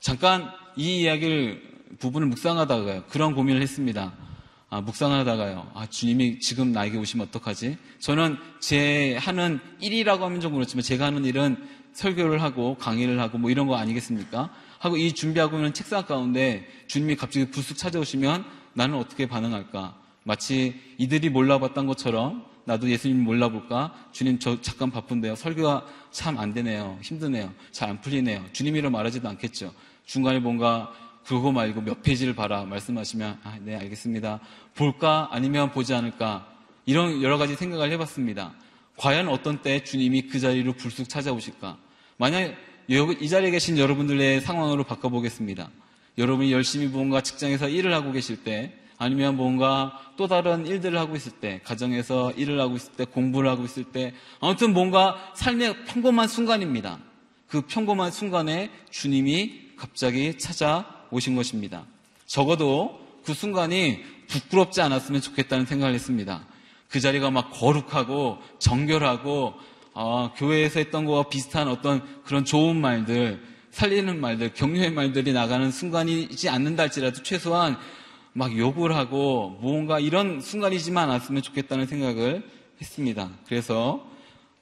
잠깐 0.00 0.50
이 0.76 1.02
이야기를 1.02 1.62
부분을 2.00 2.26
묵상하다가요. 2.26 3.04
그런 3.08 3.34
고민을 3.34 3.62
했습니다. 3.62 4.12
아, 4.72 4.80
묵상하다가요. 4.80 5.70
아, 5.74 5.86
주님이 5.86 6.40
지금 6.40 6.72
나에게 6.72 6.96
오시면 6.96 7.26
어떡하지? 7.28 7.76
저는 7.98 8.38
제 8.58 9.14
하는 9.18 9.60
일이라고 9.80 10.24
하면 10.24 10.40
좀 10.40 10.54
그렇지만 10.54 10.82
제가 10.82 11.04
하는 11.04 11.26
일은 11.26 11.58
설교를 11.92 12.40
하고 12.40 12.76
강의를 12.78 13.20
하고 13.20 13.36
뭐 13.36 13.50
이런 13.50 13.66
거 13.66 13.76
아니겠습니까? 13.76 14.48
하고 14.78 14.96
이 14.96 15.12
준비하고 15.12 15.56
있는 15.58 15.74
책상 15.74 16.06
가운데 16.06 16.66
주님이 16.86 17.16
갑자기 17.16 17.50
불쑥 17.50 17.76
찾아오시면 17.76 18.46
나는 18.72 18.96
어떻게 18.96 19.28
반응할까? 19.28 19.94
마치 20.22 20.80
이들이 20.96 21.28
몰라봤던 21.28 21.86
것처럼 21.86 22.46
나도 22.64 22.88
예수님 22.88 23.22
몰라볼까? 23.24 23.92
주님 24.12 24.38
저 24.38 24.58
잠깐 24.62 24.90
바쁜데요. 24.90 25.34
설교가 25.36 25.84
참 26.12 26.38
안 26.38 26.54
되네요. 26.54 26.98
힘드네요. 27.02 27.52
잘 27.72 27.90
안 27.90 28.00
풀리네요. 28.00 28.42
주님이라 28.54 28.88
말하지도 28.88 29.28
않겠죠. 29.28 29.74
중간에 30.06 30.38
뭔가 30.38 30.90
그거 31.24 31.52
말고 31.52 31.82
몇 31.82 32.02
페이지를 32.02 32.34
봐라 32.34 32.64
말씀하시면 32.64 33.40
아, 33.44 33.58
네 33.60 33.76
알겠습니다. 33.76 34.40
볼까 34.74 35.28
아니면 35.30 35.70
보지 35.70 35.94
않을까 35.94 36.48
이런 36.84 37.22
여러 37.22 37.38
가지 37.38 37.54
생각을 37.54 37.90
해봤습니다. 37.92 38.54
과연 38.96 39.28
어떤 39.28 39.62
때 39.62 39.84
주님이 39.84 40.22
그 40.22 40.40
자리로 40.40 40.74
불쑥 40.74 41.08
찾아오실까? 41.08 41.78
만약 42.16 42.54
이 42.88 43.28
자리에 43.28 43.50
계신 43.50 43.78
여러분들의 43.78 44.40
상황으로 44.40 44.84
바꿔보겠습니다. 44.84 45.70
여러분이 46.18 46.52
열심히 46.52 46.86
뭔가 46.86 47.20
직장에서 47.20 47.68
일을 47.68 47.94
하고 47.94 48.12
계실 48.12 48.44
때 48.44 48.78
아니면 48.98 49.36
뭔가 49.36 49.98
또 50.16 50.28
다른 50.28 50.64
일들을 50.64 50.96
하고 50.96 51.16
있을 51.16 51.32
때, 51.32 51.60
가정에서 51.64 52.32
일을 52.32 52.60
하고 52.60 52.76
있을 52.76 52.92
때, 52.92 53.04
공부를 53.04 53.50
하고 53.50 53.64
있을 53.64 53.82
때, 53.82 54.14
아무튼 54.38 54.72
뭔가 54.72 55.32
삶의 55.34 55.86
평범한 55.86 56.28
순간입니다. 56.28 57.00
그 57.48 57.62
평범한 57.62 58.12
순간에 58.12 58.70
주님이 58.90 59.72
갑자기 59.76 60.38
찾아 60.38 61.01
오신 61.12 61.36
것입니다. 61.36 61.84
적어도 62.26 62.98
그 63.24 63.34
순간이 63.34 64.00
부끄럽지 64.26 64.80
않았으면 64.80 65.20
좋겠다는 65.20 65.66
생각을 65.66 65.94
했습니다. 65.94 66.44
그 66.88 66.98
자리가 66.98 67.30
막 67.30 67.50
거룩하고 67.52 68.38
정결하고 68.58 69.54
어, 69.94 70.32
교회에서 70.36 70.80
했던 70.80 71.04
거와 71.04 71.24
비슷한 71.28 71.68
어떤 71.68 72.02
그런 72.24 72.44
좋은 72.44 72.80
말들, 72.80 73.42
살리는 73.70 74.20
말들, 74.20 74.54
격려의 74.54 74.90
말들이 74.92 75.32
나가는 75.32 75.70
순간이지 75.70 76.48
않는다 76.48 76.84
할지라도 76.84 77.22
최소한 77.22 77.76
막 78.32 78.56
욕을 78.56 78.96
하고 78.96 79.58
무언가 79.60 80.00
이런 80.00 80.40
순간이지만 80.40 81.10
않았으면 81.10 81.42
좋겠다는 81.42 81.86
생각을 81.86 82.42
했습니다. 82.80 83.30
그래서 83.46 84.06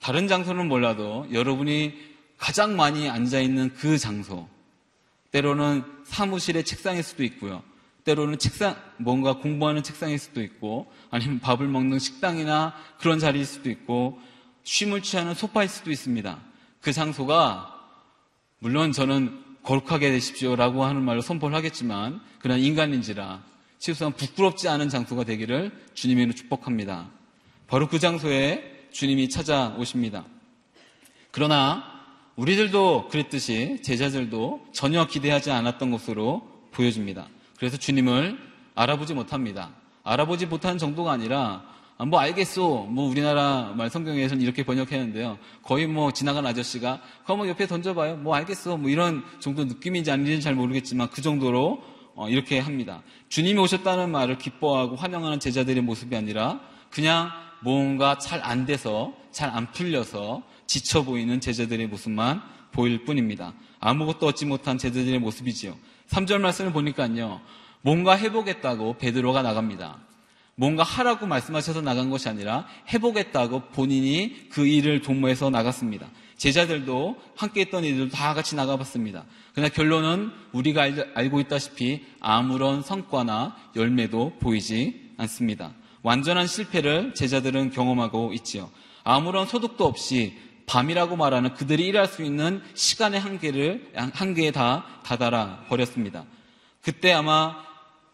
다른 0.00 0.28
장소는 0.28 0.66
몰라도 0.69 1.26
여러분이 1.33 1.95
가장 2.38 2.75
많이 2.75 3.09
앉아있는 3.09 3.75
그 3.75 3.99
장소, 3.99 4.49
때로는 5.30 5.85
사무실의 6.11 6.64
책상일 6.64 7.02
수도 7.02 7.23
있고요. 7.25 7.62
때로는 8.05 8.38
책상, 8.38 8.76
뭔가 8.99 9.35
공부하는 9.35 9.83
책상일 9.83 10.19
수도 10.19 10.43
있고, 10.43 10.90
아니면 11.11 11.38
밥을 11.38 11.69
먹는 11.69 11.99
식당이나 11.99 12.75
그런 12.99 13.19
자리일 13.19 13.45
수도 13.45 13.71
있고, 13.71 14.19
쉼을 14.64 15.02
취하는 15.02 15.35
소파일 15.35 15.69
수도 15.69 15.90
있습니다. 15.90 16.38
그 16.81 16.93
장소가, 16.93 17.76
물론 18.59 18.93
저는 18.93 19.38
거룩하게 19.62 20.11
되십시오라고 20.11 20.85
하는 20.85 21.02
말로 21.02 21.21
선포를 21.21 21.57
하겠지만, 21.57 22.21
그런 22.40 22.59
인간인지라 22.59 23.43
최소한 23.79 24.12
부끄럽지 24.12 24.69
않은 24.69 24.88
장소가 24.88 25.25
되기를 25.25 25.71
주님으로 25.95 26.33
축복합니다. 26.33 27.09
바로 27.69 27.88
그 27.88 27.99
장소에 27.99 28.88
주님이 28.90 29.29
찾아오십니다. 29.29 30.25
그러나 31.31 31.89
우리들도 32.40 33.09
그랬듯이 33.11 33.82
제자들도 33.82 34.68
전혀 34.73 35.06
기대하지 35.06 35.50
않았던 35.50 35.90
것으로 35.90 36.40
보여집니다. 36.70 37.28
그래서 37.59 37.76
주님을 37.76 38.38
알아보지 38.75 39.12
못합니다. 39.12 39.75
알아보지 40.04 40.47
못한 40.47 40.78
정도가 40.78 41.12
아니라 41.12 41.62
아, 41.99 42.06
뭐 42.06 42.18
알겠소. 42.18 42.87
뭐 42.88 43.11
우리나라 43.11 43.75
말 43.76 43.90
성경에서는 43.90 44.42
이렇게 44.42 44.62
번역했는데요. 44.62 45.37
거의 45.62 45.87
뭐 45.87 46.12
지나간 46.12 46.47
아저씨가 46.47 47.02
그거 47.20 47.37
뭐 47.37 47.47
옆에 47.47 47.66
던져봐요. 47.66 48.16
뭐 48.16 48.35
알겠어. 48.35 48.78
뭐 48.78 48.88
이런 48.88 49.23
정도 49.40 49.66
느낌인지 49.66 50.11
아닌지는 50.11 50.40
잘 50.40 50.54
모르겠지만 50.54 51.11
그 51.11 51.20
정도로 51.20 51.82
어, 52.14 52.30
이렇게 52.30 52.59
합니다. 52.59 53.02
주님이 53.28 53.61
오셨다는 53.61 54.11
말을 54.11 54.38
기뻐하고 54.38 54.97
환영하는 54.97 55.40
제자들의 55.40 55.82
모습이 55.82 56.16
아니라 56.16 56.61
그냥 56.88 57.32
뭔가 57.62 58.19
잘 58.19 58.40
안 58.43 58.67
돼서 58.67 59.12
잘 59.31 59.50
안 59.50 59.71
풀려서 59.73 60.43
지쳐 60.67 61.05
보이는 61.05 61.40
제자들의 61.40 61.87
모습만 61.88 62.43
보일 62.73 63.05
뿐입니다. 63.05 63.55
아무것도 63.81 64.26
얻지 64.26 64.47
못한 64.47 64.79
제자들의 64.79 65.19
모습이지요. 65.19 65.76
3절 66.09 66.40
말씀을 66.40 66.73
보니까요. 66.73 67.40
뭔가 67.83 68.14
해보겠다고 68.14 68.99
베드로가 68.99 69.43
나갑니다. 69.43 69.99
뭔가 70.55 70.83
하라고 70.83 71.26
말씀하셔서 71.26 71.81
나간 71.81 72.11
것이 72.11 72.29
아니라 72.29 72.67
해보겠다고 72.93 73.71
본인이 73.73 74.49
그 74.50 74.67
일을 74.67 75.00
도모해서 75.00 75.49
나갔습니다. 75.49 76.09
제자들도 76.37 77.17
함께 77.37 77.62
했던 77.62 77.85
이들도 77.85 78.11
다 78.11 78.35
같이 78.35 78.57
나가봤습니다. 78.57 79.25
그러나 79.55 79.71
결론은 79.71 80.31
우리가 80.52 80.88
알고 81.14 81.40
있다시피 81.40 82.05
아무런 82.21 82.83
성과나 82.83 83.57
열매도 83.76 84.35
보이지 84.40 85.12
않습니다. 85.17 85.73
완전한 86.02 86.47
실패를 86.47 87.14
제자들은 87.14 87.71
경험하고 87.71 88.33
있지요. 88.35 88.71
아무런 89.04 89.47
소득도 89.47 89.85
없이 89.87 90.37
밤이라고 90.66 91.16
말하는 91.16 91.54
그들이 91.54 91.87
일할 91.87 92.07
수 92.07 92.23
있는 92.23 92.62
시간의 92.75 93.21
한계를 93.21 93.92
한계에 94.14 94.50
다 94.52 94.85
다다라 95.04 95.64
버렸습니다. 95.69 96.25
그때 96.83 97.12
아마 97.12 97.57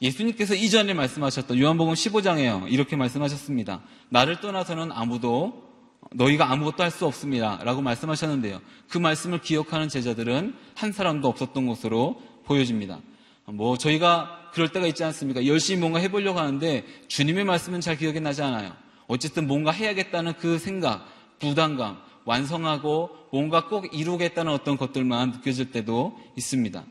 예수님께서 0.01 0.55
이전에 0.55 0.95
말씀하셨던 0.95 1.59
요한복음 1.59 1.95
15장에요. 1.95 2.71
이렇게 2.71 2.97
말씀하셨습니다. 2.97 3.83
나를 4.09 4.41
떠나서는 4.41 4.91
아무도 4.93 5.65
너희가 6.13 6.51
아무것도 6.51 6.83
할 6.83 6.91
수 6.91 7.07
없습니다. 7.07 7.59
라고 7.63 7.83
말씀하셨는데요. 7.83 8.61
그 8.89 8.99
말씀을 8.99 9.41
기억하는 9.41 9.89
제자들은 9.89 10.55
한 10.75 10.93
사람도 10.93 11.29
없었던 11.29 11.67
것으로 11.67 12.23
보여집니다. 12.45 13.01
뭐 13.47 13.77
저희가 13.77 14.46
그럴 14.57 14.71
때가 14.71 14.87
있지 14.87 15.05
않습니까? 15.05 15.45
열심히 15.45 15.79
뭔가 15.79 15.99
해보려고 15.99 16.39
하는데 16.39 16.83
주님의 17.09 17.45
말씀은 17.45 17.83
잘 17.83 17.99
기억이 17.99 18.21
나지 18.21 18.41
않아요. 18.41 18.73
어쨌든 19.07 19.47
뭔가 19.47 19.71
해야겠다는 19.71 20.33
그 20.39 20.59
생각, 20.59 21.07
부담감, 21.39 21.99
완성하고 22.25 23.11
뭔가 23.31 23.69
꼭 23.69 23.95
이루겠다는 23.95 24.51
어떤 24.51 24.79
것들만 24.79 25.33
느껴질 25.33 25.73
때도 25.73 26.19
있습니다. 26.37 26.83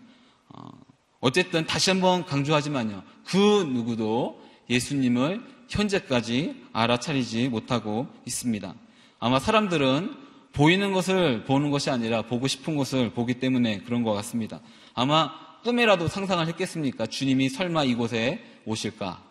어, 0.49 1.31
쨌든 1.31 1.65
다시 1.65 1.89
한번 1.89 2.23
강조하지만요. 2.25 3.01
그 3.25 3.63
누구도 3.73 4.39
예수님을 4.69 5.41
현재까지 5.67 6.67
알아차리지 6.71 7.49
못하고 7.49 8.05
있습니다. 8.27 8.75
아마 9.17 9.39
사람들은 9.39 10.15
보이는 10.51 10.93
것을 10.93 11.45
보는 11.45 11.71
것이 11.71 11.89
아니라 11.89 12.21
보고 12.21 12.45
싶은 12.45 12.75
것을 12.75 13.11
보기 13.13 13.39
때문에 13.39 13.79
그런 13.79 14.03
것 14.03 14.13
같습니다. 14.13 14.61
아마 14.93 15.44
꿈에라도 15.65 16.07
상상을 16.07 16.47
했겠습니까? 16.49 17.07
주님이 17.07 17.49
설마 17.49 17.85
이곳에 17.85 18.39
오실까? 18.65 19.23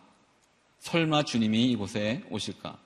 설마 0.81 1.23
주님이 1.23 1.71
이곳에 1.71 2.25
오실까? 2.29 2.77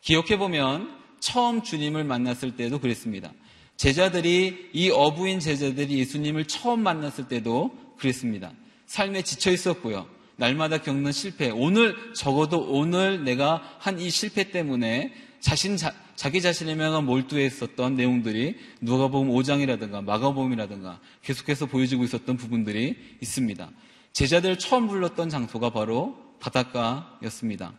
기억해보면 0.00 0.88
처음 1.20 1.62
주님을 1.62 2.04
만났을 2.04 2.56
때도 2.56 2.78
그랬습니다. 2.80 3.30
제자들이 3.76 4.70
이 4.72 4.88
어부인 4.88 5.38
제자들이 5.38 5.98
예수님을 5.98 6.46
처음 6.46 6.80
만났을 6.82 7.28
때도 7.28 7.76
그랬습니다. 7.98 8.52
삶에 8.86 9.20
지쳐 9.20 9.52
있었고요. 9.52 10.08
날마다 10.36 10.78
겪는 10.78 11.12
실패. 11.12 11.50
오늘 11.50 12.14
적어도 12.14 12.58
오늘 12.70 13.22
내가 13.24 13.62
한 13.80 13.98
이 13.98 14.08
실패 14.08 14.50
때문에 14.50 15.12
자신 15.40 15.76
자, 15.76 15.92
기 16.32 16.40
자신에만 16.40 17.04
몰두했었던 17.04 17.96
내용들이 17.96 18.56
누가복음 18.80 19.28
5장이라든가 19.30 20.04
마가복음이라든가 20.04 21.00
계속해서 21.22 21.66
보여지고 21.66 22.04
있었던 22.04 22.36
부분들이 22.36 22.96
있습니다. 23.20 23.70
제자들 24.12 24.58
처음 24.58 24.88
불렀던 24.88 25.28
장소가 25.28 25.70
바로 25.70 26.16
바닷가였습니다. 26.40 27.72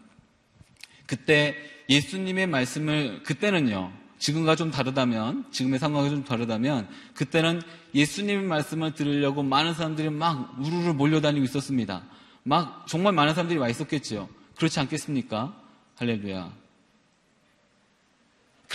그때 1.05 1.55
예수님의 1.89 2.47
말씀을 2.47 3.23
그때는요. 3.23 3.91
지금과 4.17 4.55
좀 4.55 4.71
다르다면 4.71 5.45
지금의 5.51 5.79
상황과 5.79 6.09
좀 6.09 6.23
다르다면 6.23 6.87
그때는 7.13 7.61
예수님의 7.93 8.45
말씀을 8.45 8.93
들으려고 8.93 9.43
많은 9.43 9.73
사람들이 9.73 10.09
막 10.09 10.55
우르르 10.59 10.93
몰려다니고 10.93 11.45
있었습니다. 11.45 12.03
막 12.43 12.85
정말 12.87 13.13
많은 13.13 13.33
사람들이 13.33 13.59
와 13.59 13.69
있었겠죠. 13.69 14.29
그렇지 14.55 14.79
않겠습니까? 14.79 15.61
할렐루야. 15.95 16.64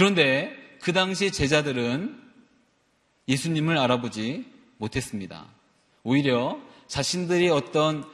그런데 0.00 0.50
그 0.80 0.94
당시 0.94 1.30
제자들은 1.30 2.18
예수님을 3.28 3.76
알아보지 3.76 4.46
못했습니다. 4.78 5.44
오히려 6.04 6.58
자신들이 6.86 7.50
어떤 7.50 8.06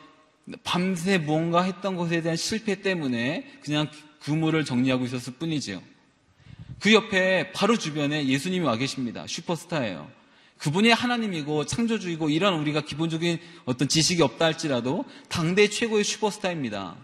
밤새 0.65 1.17
무언가 1.17 1.63
했던 1.63 1.95
것에 1.95 2.23
대한 2.23 2.37
실패 2.37 2.83
때문에 2.83 3.47
그냥 3.63 3.89
그물을 4.19 4.65
정리하고 4.65 5.05
있었을 5.05 5.35
뿐이지요. 5.35 5.81
그 6.81 6.93
옆에 6.93 7.53
바로 7.53 7.79
주변에 7.79 8.27
예수님이 8.27 8.67
와 8.67 8.77
계십니다. 8.77 9.25
슈퍼스타예요. 9.29 10.11
그분이 10.59 10.91
하나님이고 10.91 11.67
창조주이고 11.67 12.31
이런 12.31 12.59
우리가 12.59 12.81
기본적인 12.81 13.39
어떤 13.65 13.87
지식이 13.87 14.23
없다 14.23 14.45
할지라도 14.45 15.05
당대 15.29 15.69
최고의 15.69 16.03
슈퍼스타입니다. 16.03 16.97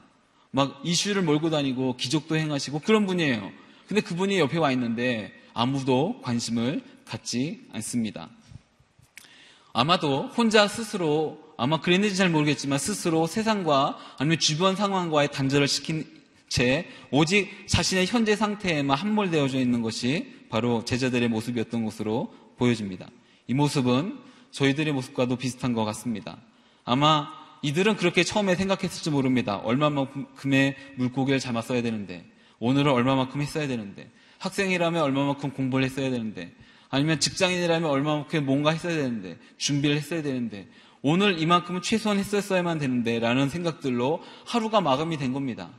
막 0.51 0.81
이슈를 0.83 1.23
몰고 1.23 1.51
다니고 1.51 1.97
기적도 1.99 2.35
행하시고 2.37 2.81
그런 2.81 3.07
분이에요. 3.07 3.62
근데 3.87 4.01
그분이 4.01 4.38
옆에 4.38 4.59
와 4.59 4.73
있는데 4.73 5.33
아무도 5.55 6.21
관심을 6.23 6.83
갖지 7.05 7.61
않습니다. 7.73 8.31
아마도 9.73 10.29
혼자 10.29 10.68
스스로 10.68 11.38
아마 11.57 11.81
그랬는지 11.81 12.16
잘 12.16 12.29
모르겠지만 12.31 12.79
스스로 12.79 13.27
세상과 13.27 13.97
아니면 14.18 14.38
주변 14.38 14.77
상황과의 14.77 15.31
단절을 15.33 15.68
시킨 15.68 16.07
채 16.49 16.87
오직 17.11 17.66
자신의 17.66 18.07
현재 18.07 18.37
상태에만 18.37 18.97
함몰되어져 18.97 19.59
있는 19.59 19.81
것이 19.81 20.47
바로 20.51 20.85
제자들의 20.85 21.29
모습이었던 21.29 21.85
것으로 21.85 22.35
보여집니다. 22.59 23.09
이 23.47 23.55
모습은 23.55 24.18
저희들의 24.51 24.92
모습과도 24.92 25.37
비슷한 25.37 25.73
것 25.73 25.85
같습니다. 25.85 26.37
아마 26.85 27.29
이들은 27.62 27.97
그렇게 27.97 28.25
처음에 28.25 28.57
생각했을지 28.57 29.11
모릅니다. 29.11 29.57
얼마만큼의 29.59 30.77
물고기를 30.97 31.40
잡았어야 31.40 31.81
되는데, 31.81 32.27
오늘은 32.62 32.92
얼마만큼 32.92 33.42
했어야 33.42 33.66
되는데, 33.66 34.09
학생이라면 34.38 35.03
얼마만큼 35.03 35.51
공부를 35.51 35.85
했어야 35.85 36.11
되는데, 36.11 36.55
아니면 36.90 37.18
직장인이라면 37.18 37.90
얼마만큼 37.90 38.46
뭔가 38.46 38.70
했어야 38.70 38.94
되는데, 38.94 39.37
준비를 39.57 39.96
했어야 39.96 40.22
되는데, 40.22 40.68
오늘 41.03 41.40
이만큼은 41.40 41.83
최소한 41.83 42.18
했었어야만 42.20 42.79
되는데, 42.79 43.18
라는 43.18 43.48
생각들로 43.48 44.22
하루가 44.46 44.81
마감이 44.81 45.16
된 45.16 45.33
겁니다. 45.33 45.70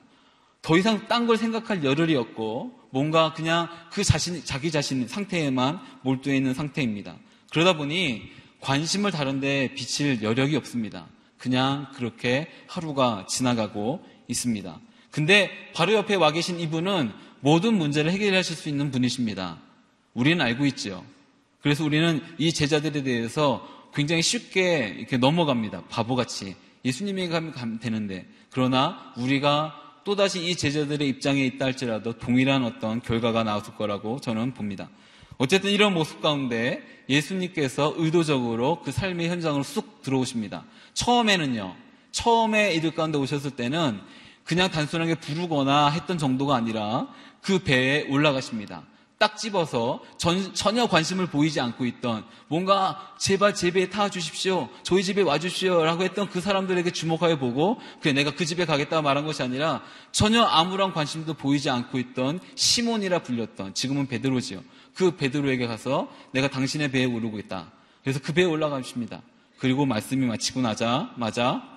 더 0.61 0.77
이상 0.77 1.07
딴 1.07 1.25
걸 1.25 1.37
생각할 1.37 1.85
여를이 1.85 2.15
없고 2.15 2.77
뭔가 2.89 3.33
그냥 3.33 3.69
그 3.91 4.03
자신, 4.03 4.43
자기 4.43 4.69
자신 4.69 5.07
상태에만 5.07 5.79
몰두해 6.01 6.35
있는 6.35 6.53
상태입니다. 6.53 7.17
그러다 7.51 7.77
보니 7.77 8.29
관심을 8.59 9.11
다른데 9.11 9.73
비칠 9.75 10.21
여력이 10.21 10.55
없습니다. 10.57 11.07
그냥 11.37 11.91
그렇게 11.95 12.47
하루가 12.67 13.25
지나가고 13.27 14.03
있습니다. 14.27 14.79
근데 15.13 15.51
바로 15.75 15.93
옆에 15.93 16.15
와 16.15 16.31
계신 16.31 16.59
이분은 16.59 17.11
모든 17.39 17.77
문제를 17.77 18.11
해결하실 18.11 18.55
수 18.55 18.67
있는 18.67 18.89
분이십니다. 18.89 19.59
우리는 20.15 20.43
알고 20.43 20.65
있죠. 20.65 21.05
그래서 21.61 21.85
우리는 21.85 22.19
이 22.39 22.51
제자들에 22.51 23.03
대해서 23.03 23.67
굉장히 23.93 24.23
쉽게 24.23 24.95
이렇게 24.97 25.17
넘어갑니다. 25.17 25.83
바보같이. 25.83 26.55
예수님에게 26.83 27.29
가면 27.29 27.79
되는데. 27.79 28.25
그러나 28.49 29.13
우리가 29.15 29.75
또다시 30.03 30.43
이 30.49 30.55
제자들의 30.55 31.07
입장에 31.07 31.45
있다 31.45 31.65
할지라도 31.65 32.13
동일한 32.13 32.63
어떤 32.63 32.99
결과가 32.99 33.43
나왔을 33.43 33.75
거라고 33.75 34.19
저는 34.19 34.55
봅니다. 34.55 34.89
어쨌든 35.37 35.69
이런 35.69 35.93
모습 35.93 36.21
가운데 36.21 36.81
예수님께서 37.07 37.93
의도적으로 37.97 38.81
그 38.81 38.91
삶의 38.91 39.29
현장으로 39.29 39.61
쑥 39.61 40.01
들어오십니다. 40.01 40.65
처음에는요, 40.95 41.75
처음에 42.11 42.73
이들 42.73 42.95
가운데 42.95 43.19
오셨을 43.19 43.51
때는 43.51 44.01
그냥 44.43 44.69
단순하게 44.69 45.15
부르거나 45.15 45.89
했던 45.89 46.17
정도가 46.17 46.55
아니라 46.55 47.07
그 47.41 47.59
배에 47.59 48.07
올라가십니다. 48.09 48.83
딱 49.23 49.37
집어서 49.37 50.01
전, 50.17 50.53
전혀 50.53 50.85
관심을 50.85 51.27
보이지 51.27 51.61
않고 51.61 51.85
있던 51.85 52.25
뭔가 52.49 53.13
제발 53.17 53.55
제 53.55 53.71
배에 53.71 53.89
타 53.89 54.09
주십시오. 54.09 54.67
저희 54.83 55.01
집에 55.01 55.21
와 55.21 55.39
주십시오. 55.39 55.81
라고 55.81 56.03
했던 56.03 56.29
그 56.29 56.41
사람들에게 56.41 56.91
주목하여 56.91 57.39
보고 57.39 57.79
그래 58.01 58.11
내가 58.11 58.31
그 58.31 58.45
집에 58.45 58.65
가겠다 58.65 59.01
말한 59.01 59.25
것이 59.25 59.41
아니라 59.41 59.81
전혀 60.11 60.43
아무런 60.43 60.91
관심도 60.91 61.35
보이지 61.35 61.69
않고 61.69 61.99
있던 61.99 62.41
시몬이라 62.55 63.19
불렸던 63.19 63.75
지금은 63.75 64.07
베드로지요. 64.07 64.61
그 64.93 65.15
베드로에게 65.15 65.67
가서 65.67 66.09
내가 66.31 66.49
당신의 66.49 66.91
배에 66.91 67.05
오르고 67.05 67.39
있다. 67.39 67.71
그래서 68.03 68.19
그 68.21 68.33
배에 68.33 68.43
올라가십니다. 68.43 69.21
그리고 69.57 69.85
말씀이 69.85 70.25
마치고 70.25 70.59
나자마자 70.59 71.72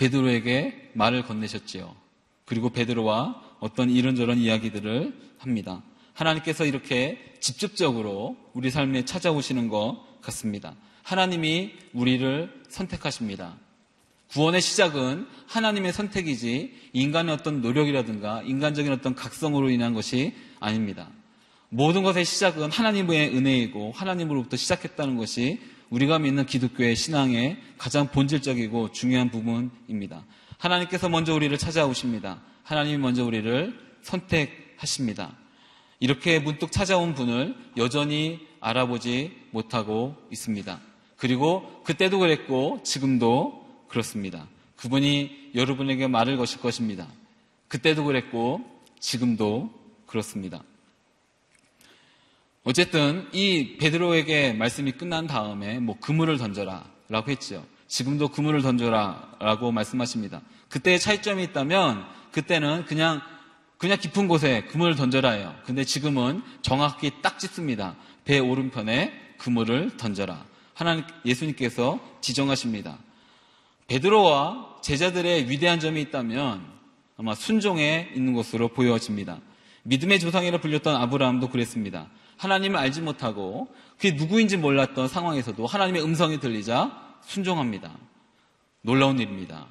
베드로에게 0.00 0.92
말을 0.94 1.22
건네셨지요. 1.24 1.94
그리고 2.46 2.70
베드로와 2.70 3.42
어떤 3.60 3.90
이런저런 3.90 4.38
이야기들을 4.38 5.14
합니다. 5.36 5.82
하나님께서 6.14 6.64
이렇게 6.64 7.18
직접적으로 7.40 8.36
우리 8.54 8.70
삶에 8.70 9.04
찾아오시는 9.04 9.68
것 9.68 10.02
같습니다. 10.22 10.74
하나님이 11.02 11.72
우리를 11.92 12.62
선택하십니다. 12.68 13.56
구원의 14.28 14.62
시작은 14.62 15.26
하나님의 15.46 15.92
선택이지 15.92 16.74
인간의 16.94 17.34
어떤 17.34 17.60
노력이라든가 17.60 18.42
인간적인 18.42 18.90
어떤 18.92 19.14
각성으로 19.14 19.68
인한 19.70 19.92
것이 19.92 20.32
아닙니다. 20.60 21.08
모든 21.68 22.02
것의 22.02 22.24
시작은 22.24 22.70
하나님의 22.70 23.36
은혜이고 23.36 23.92
하나님으로부터 23.94 24.56
시작했다는 24.56 25.16
것이 25.16 25.60
우리가 25.90 26.18
믿는 26.20 26.46
기독교의 26.46 26.96
신앙의 26.96 27.58
가장 27.76 28.08
본질적이고 28.08 28.92
중요한 28.92 29.30
부분입니다. 29.30 30.24
하나님께서 30.58 31.08
먼저 31.08 31.34
우리를 31.34 31.56
찾아오십니다. 31.58 32.40
하나님이 32.62 32.98
먼저 32.98 33.24
우리를 33.24 33.78
선택하십니다. 34.02 35.36
이렇게 35.98 36.38
문득 36.38 36.72
찾아온 36.72 37.14
분을 37.14 37.54
여전히 37.76 38.46
알아보지 38.60 39.32
못하고 39.50 40.16
있습니다. 40.30 40.80
그리고 41.16 41.82
그때도 41.84 42.20
그랬고 42.20 42.80
지금도 42.84 43.84
그렇습니다. 43.88 44.46
그분이 44.76 45.50
여러분에게 45.54 46.06
말을 46.06 46.36
거실 46.36 46.60
것입니다. 46.60 47.06
그때도 47.68 48.04
그랬고 48.04 48.60
지금도 49.00 49.70
그렇습니다. 50.06 50.62
어쨌든 52.62 53.28
이 53.32 53.76
베드로에게 53.78 54.52
말씀이 54.52 54.92
끝난 54.92 55.26
다음에 55.26 55.78
뭐 55.78 55.98
그물을 55.98 56.36
던져라라고 56.36 57.30
했죠. 57.30 57.64
지금도 57.86 58.28
그물을 58.28 58.60
던져라라고 58.62 59.72
말씀하십니다. 59.72 60.42
그때의 60.68 61.00
차이점이 61.00 61.42
있다면 61.44 62.04
그때는 62.32 62.84
그냥 62.84 63.20
그냥 63.78 63.98
깊은 63.98 64.28
곳에 64.28 64.64
그물을 64.64 64.94
던져라예요. 64.94 65.54
근데 65.64 65.84
지금은 65.84 66.42
정확히 66.60 67.10
딱 67.22 67.38
짚습니다. 67.38 67.96
배 68.26 68.38
오른편에 68.38 69.34
그물을 69.38 69.96
던져라. 69.96 70.44
하나님 70.74 71.04
예수님께서 71.24 71.98
지정하십니다. 72.20 72.98
베드로와 73.86 74.80
제자들의 74.82 75.48
위대한 75.48 75.80
점이 75.80 76.00
있다면 76.02 76.62
아마 77.16 77.34
순종에 77.34 78.10
있는 78.14 78.34
것으로 78.34 78.68
보여집니다. 78.68 79.40
믿음의 79.84 80.20
조상이라 80.20 80.60
불렸던 80.60 80.94
아브라함도 80.94 81.48
그랬습니다. 81.48 82.08
하나님을 82.40 82.78
알지 82.78 83.02
못하고 83.02 83.68
그게 83.96 84.12
누구인지 84.12 84.56
몰랐던 84.56 85.08
상황에서도 85.08 85.66
하나님의 85.66 86.02
음성이 86.02 86.40
들리자 86.40 87.18
순종합니다. 87.22 87.92
놀라운 88.80 89.18
일입니다. 89.18 89.66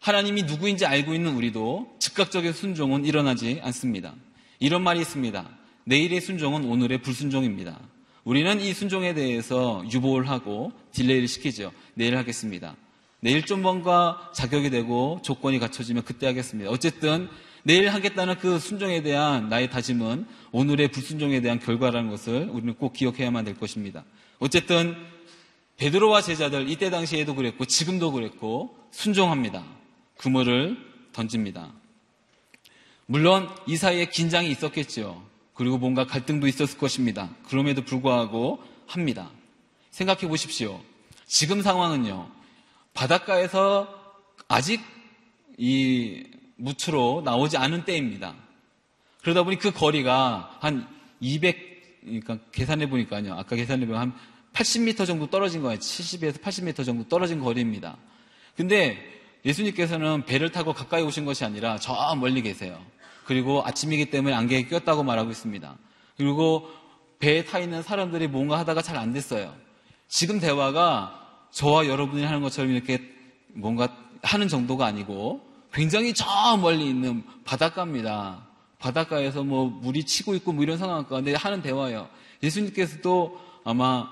하나님이 0.00 0.44
누구인지 0.44 0.86
알고 0.86 1.14
있는 1.14 1.34
우리도 1.34 1.96
즉각적인 1.98 2.54
순종은 2.54 3.04
일어나지 3.04 3.60
않습니다. 3.62 4.14
이런 4.60 4.82
말이 4.82 5.00
있습니다. 5.00 5.46
내일의 5.84 6.22
순종은 6.22 6.64
오늘의 6.64 7.02
불순종입니다. 7.02 7.78
우리는 8.24 8.58
이 8.60 8.72
순종에 8.72 9.12
대해서 9.12 9.84
유보를 9.92 10.30
하고 10.30 10.72
딜레이를 10.92 11.28
시키죠. 11.28 11.70
내일 11.94 12.16
하겠습니다. 12.16 12.76
내일 13.20 13.44
좀 13.44 13.60
뭔가 13.60 14.30
자격이 14.34 14.70
되고 14.70 15.20
조건이 15.22 15.58
갖춰지면 15.58 16.04
그때 16.04 16.26
하겠습니다. 16.26 16.70
어쨌든 16.70 17.28
내일 17.66 17.88
하겠다는 17.88 18.38
그 18.38 18.60
순종에 18.60 19.02
대한 19.02 19.48
나의 19.48 19.68
다짐은 19.70 20.28
오늘의 20.52 20.92
불순종에 20.92 21.40
대한 21.40 21.58
결과라는 21.58 22.10
것을 22.10 22.48
우리는 22.48 22.74
꼭 22.74 22.92
기억해야만 22.92 23.44
될 23.44 23.56
것입니다. 23.58 24.04
어쨌든 24.38 24.94
베드로와 25.76 26.22
제자들 26.22 26.70
이때 26.70 26.90
당시에도 26.90 27.34
그랬고 27.34 27.64
지금도 27.64 28.12
그랬고 28.12 28.78
순종합니다. 28.92 29.64
그물을 30.16 30.76
던집니다. 31.12 31.72
물론 33.06 33.48
이 33.66 33.76
사이에 33.76 34.04
긴장이 34.04 34.48
있었겠죠. 34.52 35.26
그리고 35.52 35.76
뭔가 35.76 36.06
갈등도 36.06 36.46
있었을 36.46 36.78
것입니다. 36.78 37.30
그럼에도 37.48 37.82
불구하고 37.82 38.62
합니다. 38.86 39.28
생각해 39.90 40.28
보십시오. 40.28 40.80
지금 41.26 41.62
상황은요. 41.62 42.30
바닷가에서 42.94 43.92
아직 44.46 44.80
이 45.58 46.36
무추로 46.56 47.22
나오지 47.24 47.56
않은 47.56 47.84
때입니다. 47.84 48.34
그러다 49.22 49.42
보니 49.42 49.58
그 49.58 49.72
거리가 49.72 50.58
한 50.60 50.86
200, 51.20 52.00
그러니까 52.02 52.38
계산해 52.52 52.88
보니까요. 52.88 53.34
아까 53.34 53.56
계산해 53.56 53.86
보면 53.86 54.00
한 54.00 54.14
80m 54.52 55.06
정도 55.06 55.26
떨어진 55.28 55.62
거예요. 55.62 55.78
70에서 55.78 56.40
80m 56.40 56.84
정도 56.84 57.08
떨어진 57.08 57.40
거리입니다. 57.40 57.96
근데 58.56 58.96
예수님께서는 59.44 60.24
배를 60.24 60.50
타고 60.50 60.72
가까이 60.72 61.02
오신 61.02 61.24
것이 61.24 61.44
아니라 61.44 61.78
저 61.78 62.14
멀리 62.16 62.42
계세요. 62.42 62.80
그리고 63.24 63.62
아침이기 63.64 64.06
때문에 64.10 64.34
안개에 64.34 64.66
꼈다고 64.66 65.02
말하고 65.02 65.30
있습니다. 65.30 65.76
그리고 66.16 66.68
배에 67.18 67.44
타 67.44 67.58
있는 67.58 67.82
사람들이 67.82 68.28
뭔가 68.28 68.58
하다가 68.58 68.82
잘 68.82 68.96
안 68.96 69.12
됐어요. 69.12 69.54
지금 70.08 70.40
대화가 70.40 71.46
저와 71.50 71.86
여러분이 71.86 72.24
하는 72.24 72.40
것처럼 72.42 72.70
이렇게 72.70 73.00
뭔가 73.48 73.88
하는 74.22 74.48
정도가 74.48 74.86
아니고 74.86 75.45
굉장히 75.76 76.14
저 76.14 76.56
멀리 76.56 76.88
있는 76.88 77.22
바닷가입니다. 77.44 78.46
바닷가에서 78.78 79.44
뭐 79.44 79.66
물이 79.66 80.04
치고 80.04 80.34
있고 80.36 80.52
뭐 80.54 80.62
이런 80.62 80.78
상황 80.78 81.04
가운데 81.04 81.34
하는 81.34 81.60
대화예요. 81.60 82.08
예수님께서도 82.42 83.38
아마 83.62 84.08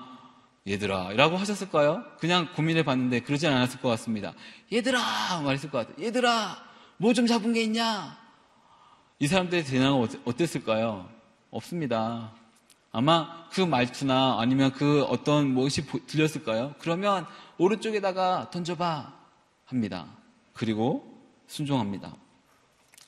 얘들아 0.67 1.13
라고 1.13 1.37
하셨을까요? 1.37 2.03
그냥 2.19 2.53
고민해 2.53 2.83
봤는데 2.83 3.21
그러진 3.21 3.49
않았을 3.49 3.79
것 3.81 3.89
같습니다. 3.89 4.33
얘들아 4.71 5.41
말했을 5.41 5.71
것 5.71 5.87
같아요. 5.87 6.05
얘들아 6.05 6.55
뭐 6.97 7.13
좀 7.13 7.25
잡은 7.25 7.51
게 7.51 7.63
있냐? 7.63 8.15
이 9.17 9.25
사람들의 9.25 9.63
대응은 9.65 10.07
어땠을까요? 10.25 11.09
없습니다. 11.49 12.31
아마 12.91 13.49
그 13.49 13.61
말투나 13.61 14.37
아니면 14.39 14.71
그 14.71 15.03
어떤 15.05 15.47
무엇이 15.47 15.83
들렸을까요? 16.05 16.75
그러면 16.77 17.25
오른쪽에다가 17.57 18.51
던져봐 18.51 19.13
합니다. 19.65 20.05
그리고 20.53 21.14
순종합니다. 21.47 22.15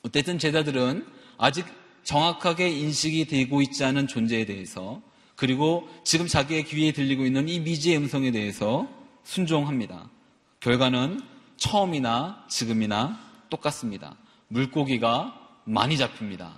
어쨌든 0.02 0.38
제자들은 0.38 1.06
아직 1.38 1.66
정확하게 2.04 2.70
인식이 2.70 3.26
되고 3.26 3.60
있지 3.62 3.84
않은 3.84 4.06
존재에 4.06 4.46
대해서 4.46 5.02
그리고 5.36 5.88
지금 6.04 6.26
자기의 6.26 6.64
귀에 6.64 6.92
들리고 6.92 7.24
있는 7.24 7.48
이 7.48 7.60
미지의 7.60 7.98
음성에 7.98 8.30
대해서 8.30 8.88
순종합니다. 9.24 10.10
결과는 10.60 11.20
처음이나 11.56 12.44
지금이나 12.48 13.20
똑같습니다. 13.50 14.16
물고기가 14.48 15.38
많이 15.64 15.96
잡힙니다. 15.96 16.54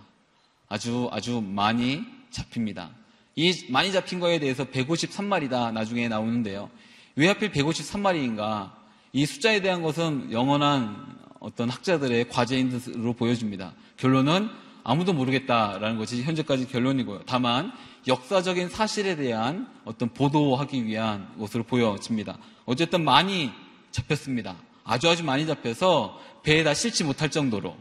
아주 0.68 1.08
아주 1.12 1.40
많이 1.40 2.04
잡힙니다. 2.30 2.90
이 3.36 3.66
많이 3.70 3.92
잡힌 3.92 4.20
거에 4.20 4.38
대해서 4.38 4.64
153마리다 4.64 5.72
나중에 5.72 6.08
나오는데요. 6.08 6.70
왜 7.16 7.28
하필 7.28 7.50
153마리인가? 7.50 8.72
이 9.12 9.26
숫자에 9.26 9.60
대한 9.60 9.82
것은 9.82 10.30
영원한 10.32 11.19
어떤 11.40 11.70
학자들의 11.70 12.28
과제인 12.28 12.68
듯으로 12.70 13.14
보여집니다. 13.14 13.72
결론은 13.96 14.48
아무도 14.84 15.12
모르겠다라는 15.12 15.98
것이 15.98 16.22
현재까지 16.22 16.68
결론이고요. 16.68 17.22
다만 17.26 17.72
역사적인 18.06 18.68
사실에 18.68 19.16
대한 19.16 19.68
어떤 19.84 20.10
보도하기 20.10 20.86
위한 20.86 21.28
것으로 21.38 21.64
보여집니다. 21.64 22.38
어쨌든 22.64 23.04
많이 23.04 23.50
잡혔습니다. 23.90 24.56
아주 24.84 25.08
아주 25.08 25.24
많이 25.24 25.46
잡혀서 25.46 26.20
배에다 26.42 26.74
실지 26.74 27.04
못할 27.04 27.30
정도로 27.30 27.76